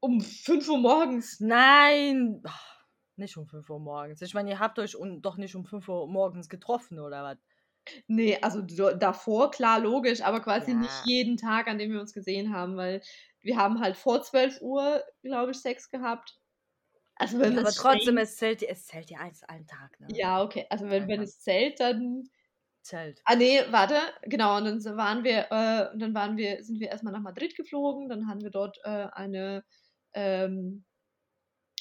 Um 0.00 0.20
5 0.20 0.68
Uhr 0.68 0.78
morgens. 0.78 1.38
Nein! 1.38 2.42
Nicht 3.18 3.36
um 3.36 3.46
5 3.46 3.68
Uhr 3.68 3.80
morgens. 3.80 4.22
Ich 4.22 4.32
meine, 4.32 4.50
ihr 4.50 4.60
habt 4.60 4.78
euch 4.78 4.96
un 4.96 5.20
doch 5.20 5.36
nicht 5.36 5.56
um 5.56 5.64
5 5.64 5.88
Uhr 5.88 6.06
morgens 6.08 6.48
getroffen, 6.48 7.00
oder 7.00 7.24
was? 7.24 7.38
Nee, 8.06 8.38
also 8.40 8.62
davor, 8.62 9.50
klar, 9.50 9.80
logisch, 9.80 10.22
aber 10.22 10.40
quasi 10.40 10.72
ja. 10.72 10.76
nicht 10.76 11.02
jeden 11.04 11.36
Tag, 11.36 11.68
an 11.68 11.78
dem 11.78 11.90
wir 11.90 12.00
uns 12.00 12.12
gesehen 12.12 12.52
haben, 12.52 12.76
weil 12.76 13.02
wir 13.40 13.56
haben 13.56 13.80
halt 13.80 13.96
vor 13.96 14.22
12 14.22 14.60
Uhr, 14.60 15.02
glaube 15.22 15.52
ich, 15.52 15.58
Sex 15.58 15.90
gehabt. 15.90 16.38
Also 17.16 17.40
wenn 17.40 17.54
ja, 17.54 17.60
aber 17.60 17.72
trotzdem, 17.72 18.18
es 18.18 18.36
zählt, 18.36 18.62
es 18.62 18.86
zählt 18.86 19.10
ja 19.10 19.18
eins 19.18 19.42
einen 19.42 19.66
Tag, 19.66 19.98
ne? 19.98 20.06
Ja, 20.12 20.42
okay. 20.42 20.66
Also 20.70 20.88
wenn, 20.88 21.08
wenn 21.08 21.22
es 21.22 21.40
zählt, 21.40 21.80
dann. 21.80 22.24
Zählt. 22.82 23.20
Ah, 23.24 23.34
nee, 23.34 23.60
warte, 23.70 23.96
genau. 24.22 24.58
Und 24.58 24.64
dann 24.64 24.96
waren 24.96 25.24
wir, 25.24 25.46
äh, 25.50 25.98
dann 25.98 26.14
waren 26.14 26.36
wir, 26.36 26.62
sind 26.62 26.78
wir 26.78 26.88
erstmal 26.88 27.12
nach 27.12 27.20
Madrid 27.20 27.56
geflogen, 27.56 28.08
dann 28.08 28.28
haben 28.28 28.42
wir 28.42 28.50
dort 28.50 28.78
äh, 28.84 29.08
eine 29.12 29.64
ähm, 30.12 30.84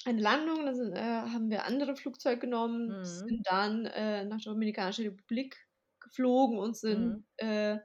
eine 0.08 0.22
Landung, 0.22 0.66
dann 0.66 0.76
sind, 0.76 0.94
äh, 0.94 1.02
haben 1.02 1.50
wir 1.50 1.66
andere 1.66 1.96
Flugzeuge 1.96 2.40
genommen, 2.42 2.98
Mhm. 2.98 3.32
sind 3.32 3.46
dann 3.48 3.86
äh, 3.88 4.26
nach 4.26 4.42
der 4.42 4.54
Dominikanischen 4.54 5.06
Republik 5.06 5.58
geflogen 6.00 6.60
und 6.60 6.78
sind 6.78 7.16
Mhm. 7.16 7.24
äh, 7.38 7.80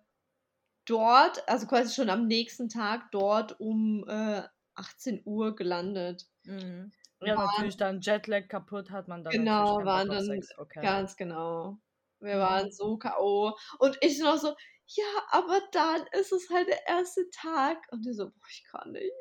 dort, 0.87 1.49
also 1.49 1.67
quasi 1.67 1.95
schon 1.95 2.11
am 2.11 2.27
nächsten 2.27 2.69
Tag 2.69 3.11
dort 3.13 3.61
um 3.61 4.07
äh, 4.09 4.45
18 4.75 5.23
Uhr 5.27 5.57
gelandet. 5.57 6.29
Mhm. 6.45 6.93
Ja, 7.21 7.35
Waren- 7.35 7.37
natürlich 7.37 7.77
dann 7.77 8.01
Jetlag 8.01 8.47
kaputt 8.49 8.91
hat 8.93 9.09
man 9.09 9.25
dann 9.25 9.49
Genau, 9.49 9.85
waren 9.85 10.11
dann. 10.11 10.41
Okay. 10.59 10.81
Ganz 10.81 11.17
genau. 11.17 11.79
Wir 12.21 12.39
Mhm. 12.39 12.39
waren 12.39 12.71
so 12.73 12.99
K.O. 12.99 13.57
Und 13.79 13.99
ich 14.03 14.19
noch 14.21 14.37
so, 14.39 14.55
ja, 14.87 15.05
aber 15.31 15.61
dann 15.73 16.07
ist 16.13 16.33
es 16.33 16.51
halt 16.51 16.69
der 16.69 16.87
erste 16.87 17.29
Tag. 17.31 17.79
Und 17.93 18.05
die 18.05 18.13
so, 18.13 18.27
boah, 18.31 18.47
ich 18.51 18.65
kann 18.71 18.93
nicht. 18.93 19.13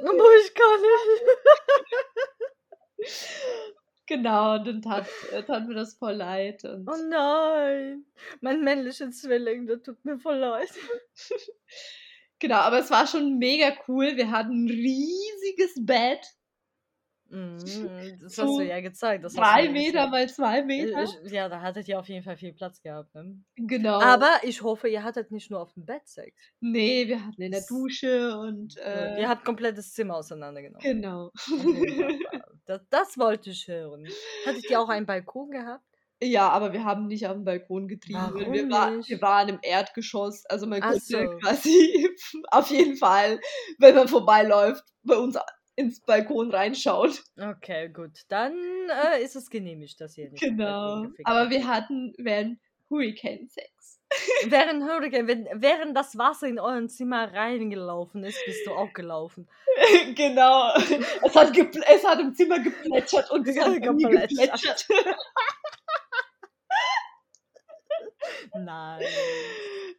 Aber 0.00 0.36
ich 0.42 0.54
kann 0.54 0.80
nicht. 0.82 1.22
Genau, 4.08 4.54
und 4.54 4.66
dann 4.66 4.80
tat, 4.80 5.06
äh, 5.32 5.42
tat 5.42 5.68
mir 5.68 5.74
das 5.74 5.94
voll 5.94 6.14
leid. 6.14 6.64
Und 6.64 6.88
Oh 6.88 6.96
nein. 7.10 8.06
Mein 8.40 8.64
männlicher 8.64 9.10
Zwilling, 9.10 9.66
der 9.66 9.82
tut 9.82 10.02
mir 10.02 10.18
voll 10.18 10.36
leid. 10.38 10.70
genau, 12.38 12.56
aber 12.56 12.78
es 12.78 12.90
war 12.90 13.06
schon 13.06 13.36
mega 13.36 13.76
cool. 13.86 14.16
Wir 14.16 14.30
hatten 14.30 14.64
ein 14.64 14.68
riesiges 14.70 15.74
Bett. 15.84 16.26
Mhm, 17.30 17.58
das 18.22 18.38
hast 18.38 18.38
du 18.38 18.60
ja 18.62 18.80
gezeigt. 18.80 19.22
Das 19.24 19.34
Drei 19.34 19.68
Meter 19.68 20.06
gezeigt. 20.06 20.10
mal 20.10 20.28
zwei 20.28 20.58
Ich, 20.60 20.64
Meter. 20.64 21.04
ich, 21.24 21.30
ja, 21.32 21.48
da 21.48 21.60
hattet 21.60 21.86
ihr 21.88 21.98
auf 21.98 22.08
jeden 22.08 22.24
Fall 22.24 22.36
viel 22.36 22.54
Platz 22.54 22.80
gehabt. 22.80 23.14
Ne? 23.14 23.38
Genau. 23.56 24.00
Aber 24.00 24.30
ich 24.42 24.62
hoffe, 24.62 24.88
ihr 24.88 25.02
hattet 25.04 25.30
nicht 25.30 25.50
nur 25.50 25.60
auf 25.60 25.72
dem 25.74 25.84
Bett 25.84 26.06
Sex. 26.08 26.34
nee, 26.60 27.06
wir 27.06 27.24
hatten 27.24 27.42
in 27.42 27.52
der 27.52 27.64
Dusche 27.68 28.38
und 28.38 28.76
äh, 28.78 29.20
ihr 29.20 29.28
habt 29.28 29.44
komplettes 29.44 29.92
Zimmer 29.92 30.16
auseinandergenommen. 30.16 30.82
genau. 30.82 31.30
Das, 32.66 32.82
das 32.90 33.16
wollte 33.18 33.48
ich 33.48 33.66
hören. 33.66 34.06
Hattet 34.44 34.68
ihr 34.68 34.78
auch 34.78 34.90
einen 34.90 35.06
Balkon 35.06 35.50
gehabt? 35.50 35.82
Ja, 36.22 36.50
aber 36.50 36.74
wir 36.74 36.84
haben 36.84 37.06
nicht 37.06 37.26
auf 37.26 37.32
dem 37.32 37.44
Balkon 37.44 37.88
getrieben. 37.88 38.18
Warum 38.20 38.52
wir, 38.52 38.68
war, 38.70 38.90
nicht? 38.90 39.08
wir 39.08 39.22
waren 39.22 39.48
im 39.48 39.58
Erdgeschoss. 39.62 40.44
Also 40.46 40.66
man 40.66 40.82
konnte 40.82 41.00
so. 41.00 41.16
quasi 41.40 42.10
auf 42.50 42.68
jeden 42.70 42.96
Fall, 42.96 43.40
wenn 43.78 43.94
man 43.94 44.06
vorbeiläuft, 44.08 44.84
bei 45.02 45.16
uns 45.16 45.38
ins 45.78 46.00
Balkon 46.00 46.50
reinschauen. 46.50 47.14
Okay, 47.40 47.88
gut. 47.88 48.24
Dann 48.28 48.52
äh, 48.90 49.22
ist 49.22 49.36
es 49.36 49.48
genehmigt, 49.48 50.00
dass 50.00 50.18
ihr 50.18 50.28
nicht 50.30 50.42
Genau. 50.42 51.06
Aber 51.24 51.50
wir 51.50 51.66
hatten 51.68 52.12
während 52.18 52.58
Hurricane 52.90 53.46
Sex. 53.48 54.00
Während 54.46 54.82
Hurricane, 54.84 55.28
wenn, 55.28 55.46
während 55.52 55.94
das 55.94 56.16
Wasser 56.16 56.46
in 56.48 56.58
euren 56.58 56.88
Zimmer 56.88 57.30
reingelaufen 57.34 58.24
ist, 58.24 58.42
bist 58.46 58.66
du 58.66 58.72
auch 58.72 58.90
gelaufen. 58.94 59.46
genau. 60.14 60.72
Es 61.22 61.36
hat, 61.36 61.52
gepl- 61.52 61.84
es 61.86 62.02
hat 62.06 62.18
im 62.18 62.32
Zimmer 62.34 62.58
geplätschert 62.58 63.30
und 63.30 63.46
es 63.46 63.58
hat 63.60 63.82
geplätschert. 63.82 64.88
Nein. 68.54 69.04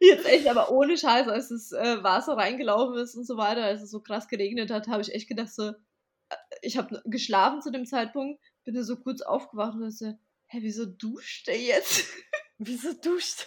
Jetzt 0.00 0.24
echt, 0.24 0.48
aber 0.48 0.70
ohne 0.70 0.96
Scheiß, 0.96 1.28
als 1.28 1.50
das 1.50 1.72
äh, 1.72 2.02
Wasser 2.02 2.36
reingelaufen 2.36 2.96
ist 2.96 3.14
und 3.16 3.26
so 3.26 3.36
weiter, 3.36 3.64
als 3.64 3.82
es 3.82 3.90
so 3.90 4.00
krass 4.00 4.28
geregnet 4.28 4.70
hat, 4.70 4.88
habe 4.88 5.02
ich 5.02 5.14
echt 5.14 5.28
gedacht 5.28 5.52
so, 5.52 5.68
äh, 5.68 6.36
ich 6.62 6.78
habe 6.78 7.02
geschlafen 7.04 7.60
zu 7.60 7.70
dem 7.70 7.84
Zeitpunkt, 7.84 8.40
bin 8.64 8.74
da 8.74 8.82
so 8.82 8.96
kurz 8.96 9.20
aufgewacht 9.20 9.74
und 9.74 9.90
so, 9.90 10.06
hä, 10.46 10.58
wieso 10.62 10.86
duscht 10.86 11.46
der 11.48 11.58
jetzt? 11.58 12.06
Wieso 12.62 12.92
duscht? 12.92 13.46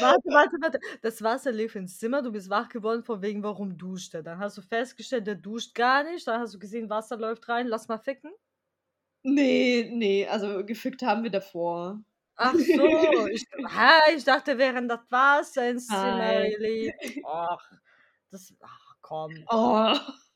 Warte, 0.00 0.28
warte, 0.30 0.56
warte. 0.62 0.80
Das 1.02 1.22
Wasser 1.22 1.52
lief 1.52 1.74
ins 1.74 1.98
Zimmer, 1.98 2.22
du 2.22 2.32
bist 2.32 2.48
wach 2.48 2.70
geworden, 2.70 3.04
von 3.04 3.20
wegen, 3.20 3.42
warum 3.42 3.76
duscht 3.76 4.14
er? 4.14 4.22
Dann 4.22 4.38
hast 4.38 4.56
du 4.56 4.62
festgestellt, 4.62 5.26
der 5.26 5.34
duscht 5.34 5.74
gar 5.74 6.04
nicht. 6.04 6.26
Dann 6.26 6.40
hast 6.40 6.54
du 6.54 6.58
gesehen, 6.58 6.88
Wasser 6.88 7.18
läuft 7.18 7.48
rein, 7.50 7.66
lass 7.66 7.88
mal 7.88 7.98
ficken. 7.98 8.32
nee, 9.22 9.90
nee, 9.92 10.26
also 10.26 10.64
gefickt 10.64 11.02
haben 11.02 11.22
wir 11.22 11.30
davor. 11.30 12.02
Ach 12.40 12.54
so, 12.54 13.26
ich, 13.26 13.44
ha, 13.66 13.98
ich 14.14 14.24
dachte, 14.24 14.58
während 14.58 14.88
das 14.88 15.00
Zimmer 15.50 16.18
Nein. 16.18 16.52
lief. 16.58 16.94
Ach, 17.26 17.72
das, 18.30 18.54
ach 18.60 18.96
komm. 19.00 19.34
Oh, 19.48 19.94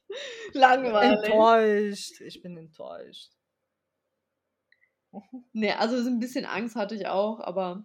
langweilig. 0.52 1.24
Enttäuscht. 1.24 2.20
Ich 2.20 2.42
bin 2.42 2.56
enttäuscht. 2.56 3.30
Nee, 5.52 5.72
also 5.72 6.02
so 6.02 6.08
ein 6.08 6.18
bisschen 6.18 6.44
Angst 6.44 6.74
hatte 6.74 6.96
ich 6.96 7.06
auch, 7.06 7.38
aber 7.38 7.84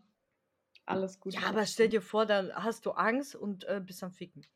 alles 0.85 1.19
gut. 1.19 1.35
Ja, 1.35 1.41
aber 1.49 1.65
stell 1.65 1.89
dir 1.89 2.01
vor, 2.01 2.25
dann 2.25 2.51
hast 2.55 2.85
du 2.85 2.91
Angst 2.91 3.35
und 3.35 3.65
äh, 3.65 3.81
bist 3.85 4.01
am 4.03 4.13
Ficken. 4.13 4.47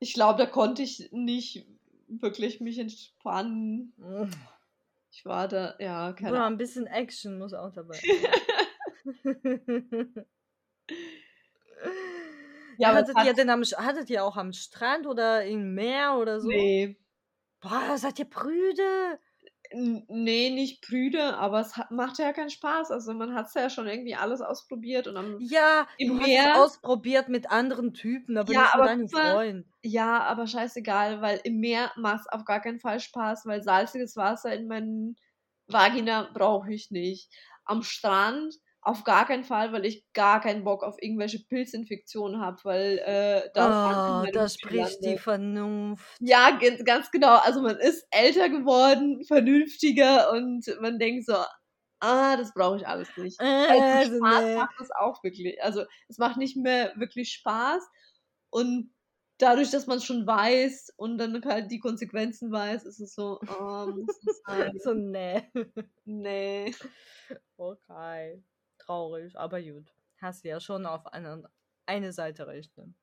Ich 0.00 0.14
glaube, 0.14 0.38
da 0.38 0.46
konnte 0.46 0.82
ich 0.82 1.12
nicht 1.12 1.66
wirklich 2.08 2.60
mich 2.60 2.78
entspannen. 2.78 3.92
Ich 5.10 5.24
war 5.24 5.48
da, 5.48 5.74
ja, 5.78 6.12
keine 6.12 6.36
Ahnung. 6.36 6.52
ein 6.54 6.56
bisschen 6.58 6.86
Action 6.86 7.38
muss 7.38 7.54
auch 7.54 7.72
dabei 7.72 7.94
sein. 7.94 9.24
Ja, 12.80 12.94
hattet, 12.94 13.16
hat- 13.16 13.26
ihr 13.26 13.34
denn 13.34 13.50
am, 13.50 13.62
hattet 13.62 14.08
ihr 14.08 14.24
auch 14.24 14.36
am 14.36 14.52
Strand 14.52 15.06
oder 15.06 15.44
im 15.44 15.74
Meer 15.74 16.16
oder 16.20 16.40
so? 16.40 16.46
Nee, 16.48 16.96
Boah, 17.60 17.98
seid 17.98 18.20
ihr 18.20 18.24
prüde? 18.24 19.18
Nee, 19.72 20.50
nicht 20.50 20.82
prüde, 20.82 21.36
aber 21.36 21.60
es 21.60 21.76
hat, 21.76 21.90
macht 21.90 22.18
ja 22.18 22.32
keinen 22.32 22.50
Spaß. 22.50 22.90
Also 22.90 23.12
man 23.14 23.34
hat 23.34 23.54
ja 23.54 23.68
schon 23.70 23.86
irgendwie 23.86 24.14
alles 24.14 24.40
ausprobiert 24.40 25.06
und 25.08 25.16
am, 25.16 25.40
Ja, 25.40 25.86
Im 25.96 26.16
du 26.16 26.20
hast 26.20 26.34
Meer? 26.34 26.46
es 26.46 26.48
ausprobiert 26.52 27.28
mit 27.28 27.50
anderen 27.50 27.92
Typen, 27.94 28.36
aber 28.36 28.52
Ja, 28.52 28.54
nicht 28.54 28.74
aber 28.74 28.84
mit 28.84 28.86
deinem 28.86 29.08
guck 29.08 29.12
mal, 29.12 29.38
Freund. 29.38 29.66
ja, 29.82 30.20
aber 30.24 30.46
scheißegal, 30.46 31.20
weil 31.22 31.40
im 31.44 31.60
Meer 31.60 31.92
macht 31.96 32.20
es 32.22 32.26
auf 32.28 32.44
gar 32.44 32.60
keinen 32.60 32.80
Fall 32.80 32.98
Spaß, 33.00 33.46
weil 33.46 33.62
salziges 33.62 34.16
Wasser 34.16 34.52
in 34.54 34.66
meinen 34.68 35.16
Vagina 35.68 36.30
brauche 36.34 36.72
ich 36.72 36.90
nicht. 36.90 37.30
Am 37.64 37.82
Strand 37.82 38.54
auf 38.88 39.04
gar 39.04 39.26
keinen 39.26 39.44
Fall, 39.44 39.72
weil 39.72 39.84
ich 39.84 40.02
gar 40.14 40.40
keinen 40.40 40.64
Bock 40.64 40.82
auf 40.82 40.96
irgendwelche 40.98 41.40
Pilzinfektionen 41.40 42.40
habe, 42.40 42.56
weil 42.64 42.98
äh, 43.04 43.50
da 43.52 44.20
meine 44.22 44.32
da 44.32 44.48
spricht 44.48 45.04
die. 45.04 45.18
Vernunft. 45.18 46.02
Ja, 46.20 46.58
ganz, 46.58 46.82
ganz 46.84 47.10
genau. 47.10 47.36
Also 47.36 47.60
man 47.60 47.76
ist 47.76 48.06
älter 48.10 48.48
geworden, 48.48 49.22
vernünftiger 49.26 50.32
und 50.32 50.64
man 50.80 50.98
denkt 50.98 51.26
so, 51.26 51.34
ah, 52.00 52.36
das 52.38 52.54
brauche 52.54 52.78
ich 52.78 52.88
alles 52.88 53.14
nicht. 53.18 53.38
So 53.38 53.44
Also, 53.44 54.16
Spaß 54.16 54.44
nee. 54.44 54.56
macht 54.56 54.80
es 54.80 54.90
auch 54.90 55.22
wirklich. 55.22 55.62
Also 55.62 55.84
es 56.08 56.16
macht 56.16 56.38
nicht 56.38 56.56
mehr 56.56 56.94
wirklich 56.96 57.32
Spaß 57.32 57.82
und 58.48 58.90
dadurch, 59.36 59.70
dass 59.70 59.86
man 59.86 59.98
es 59.98 60.04
schon 60.06 60.26
weiß 60.26 60.94
und 60.96 61.18
dann 61.18 61.44
halt 61.44 61.70
die 61.70 61.78
Konsequenzen 61.78 62.50
weiß, 62.50 62.84
ist 62.84 63.00
es 63.00 63.14
so, 63.14 63.38
oh, 63.46 63.86
muss 63.86 64.18
das 64.24 64.40
sein? 64.46 64.78
So, 64.82 64.94
nee. 64.94 65.42
Nee. 66.06 66.74
Okay. 67.58 68.42
Traurig, 68.88 69.36
aber 69.36 69.60
gut. 69.60 69.92
Hast 70.18 70.44
du 70.44 70.48
ja 70.48 70.60
schon 70.60 70.86
auf 70.86 71.06
eine, 71.08 71.42
eine 71.84 72.10
Seite 72.10 72.46
recht. 72.46 72.74
Ne? 72.78 72.94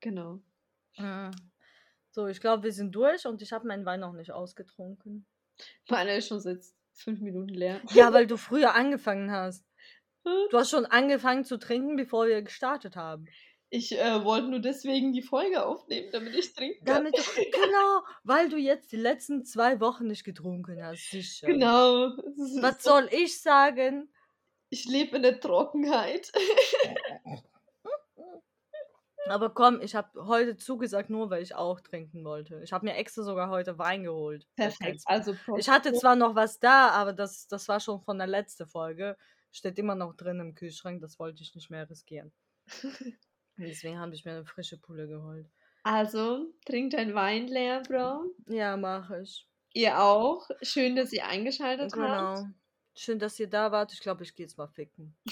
Genau. 0.00 0.40
Mm. 0.96 1.30
So, 2.10 2.26
ich 2.26 2.40
glaube, 2.40 2.64
wir 2.64 2.72
sind 2.72 2.92
durch 2.92 3.24
und 3.24 3.40
ich 3.40 3.52
habe 3.52 3.68
meinen 3.68 3.86
Wein 3.86 4.00
noch 4.00 4.12
nicht 4.12 4.32
ausgetrunken. 4.32 5.26
Meine 5.88 6.16
ist 6.16 6.26
schon 6.26 6.40
seit 6.40 6.58
fünf 6.92 7.20
Minuten 7.20 7.54
leer. 7.54 7.80
Ja, 7.92 8.12
weil 8.12 8.26
du 8.26 8.36
früher 8.48 8.74
angefangen 8.74 9.30
hast. 9.30 9.64
Du 10.24 10.58
hast 10.58 10.70
schon 10.70 10.86
angefangen 10.86 11.44
zu 11.44 11.56
trinken, 11.56 11.94
bevor 11.94 12.26
wir 12.26 12.42
gestartet 12.42 12.96
haben. 12.96 13.26
Ich 13.72 13.96
äh, 13.96 14.24
wollte 14.24 14.48
nur 14.48 14.58
deswegen 14.58 15.12
die 15.12 15.22
Folge 15.22 15.64
aufnehmen, 15.64 16.08
damit 16.10 16.34
ich 16.34 16.52
trinken 16.52 16.84
kann. 16.84 17.04
Damit 17.04 17.16
du, 17.16 17.22
genau, 17.52 18.02
weil 18.24 18.48
du 18.48 18.56
jetzt 18.56 18.90
die 18.90 18.96
letzten 18.96 19.44
zwei 19.44 19.78
Wochen 19.78 20.08
nicht 20.08 20.24
getrunken 20.24 20.84
hast, 20.84 21.08
sicher. 21.10 21.46
Genau. 21.46 22.10
Was 22.60 22.82
so- 22.82 22.90
soll 22.90 23.08
ich 23.12 23.40
sagen? 23.40 24.12
Ich 24.70 24.86
lebe 24.86 25.16
in 25.16 25.22
der 25.22 25.38
Trockenheit. 25.40 26.32
Aber 29.26 29.50
komm, 29.50 29.80
ich 29.80 29.94
habe 29.94 30.26
heute 30.26 30.56
zugesagt, 30.56 31.08
nur 31.10 31.30
weil 31.30 31.42
ich 31.42 31.54
auch 31.54 31.80
trinken 31.80 32.24
wollte. 32.24 32.60
Ich 32.64 32.72
habe 32.72 32.86
mir 32.86 32.94
extra 32.96 33.22
sogar 33.22 33.50
heute 33.50 33.78
Wein 33.78 34.02
geholt. 34.02 34.48
Perfekt. 34.56 35.02
Also 35.04 35.36
Ich 35.56 35.68
hatte 35.68 35.92
zwar 35.92 36.16
noch 36.16 36.34
was 36.34 36.58
da, 36.58 36.88
aber 36.88 37.12
das, 37.12 37.46
das 37.46 37.68
war 37.68 37.78
schon 37.78 38.00
von 38.00 38.18
der 38.18 38.26
letzten 38.26 38.66
Folge. 38.66 39.16
Steht 39.52 39.78
immer 39.78 39.94
noch 39.94 40.14
drin 40.14 40.40
im 40.40 40.54
Kühlschrank, 40.56 41.00
das 41.00 41.18
wollte 41.20 41.42
ich 41.42 41.54
nicht 41.54 41.70
mehr 41.70 41.88
riskieren. 41.88 42.32
Deswegen 43.68 43.98
habe 43.98 44.14
ich 44.14 44.24
mir 44.24 44.32
eine 44.32 44.44
frische 44.44 44.78
Pulle 44.78 45.06
geholt. 45.08 45.46
Also, 45.82 46.52
trink 46.66 46.90
dein 46.92 47.14
Wein 47.14 47.48
leer, 47.48 47.82
Bro. 47.88 48.34
Ja, 48.48 48.76
mache 48.76 49.22
ich. 49.22 49.46
Ihr 49.72 50.00
auch. 50.00 50.48
Schön, 50.62 50.96
dass 50.96 51.12
ihr 51.12 51.26
eingeschaltet 51.26 51.92
habt. 51.92 52.38
Genau. 52.38 52.46
Schön, 52.94 53.18
dass 53.18 53.38
ihr 53.38 53.48
da 53.48 53.72
wart. 53.72 53.92
Ich 53.92 54.00
glaube, 54.00 54.24
ich 54.24 54.34
gehe 54.34 54.44
jetzt 54.44 54.58
mal 54.58 54.68
ficken. 54.68 55.16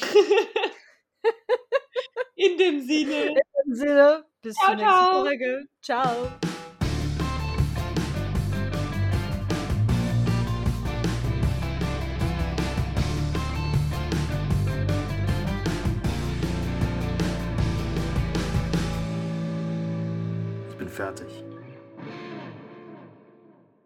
In 2.34 2.56
dem 2.56 2.80
Sinne. 2.80 3.26
In 3.26 3.34
dem 3.34 3.74
Sinne, 3.74 4.24
bis 4.40 4.54
Ciao, 4.54 4.66
zur 4.68 4.76
nächsten. 4.76 5.26
Folge. 5.26 5.68
Ciao. 5.82 6.47
Ich 21.20 21.24
bin 21.24 21.30
fertig. 21.30 21.47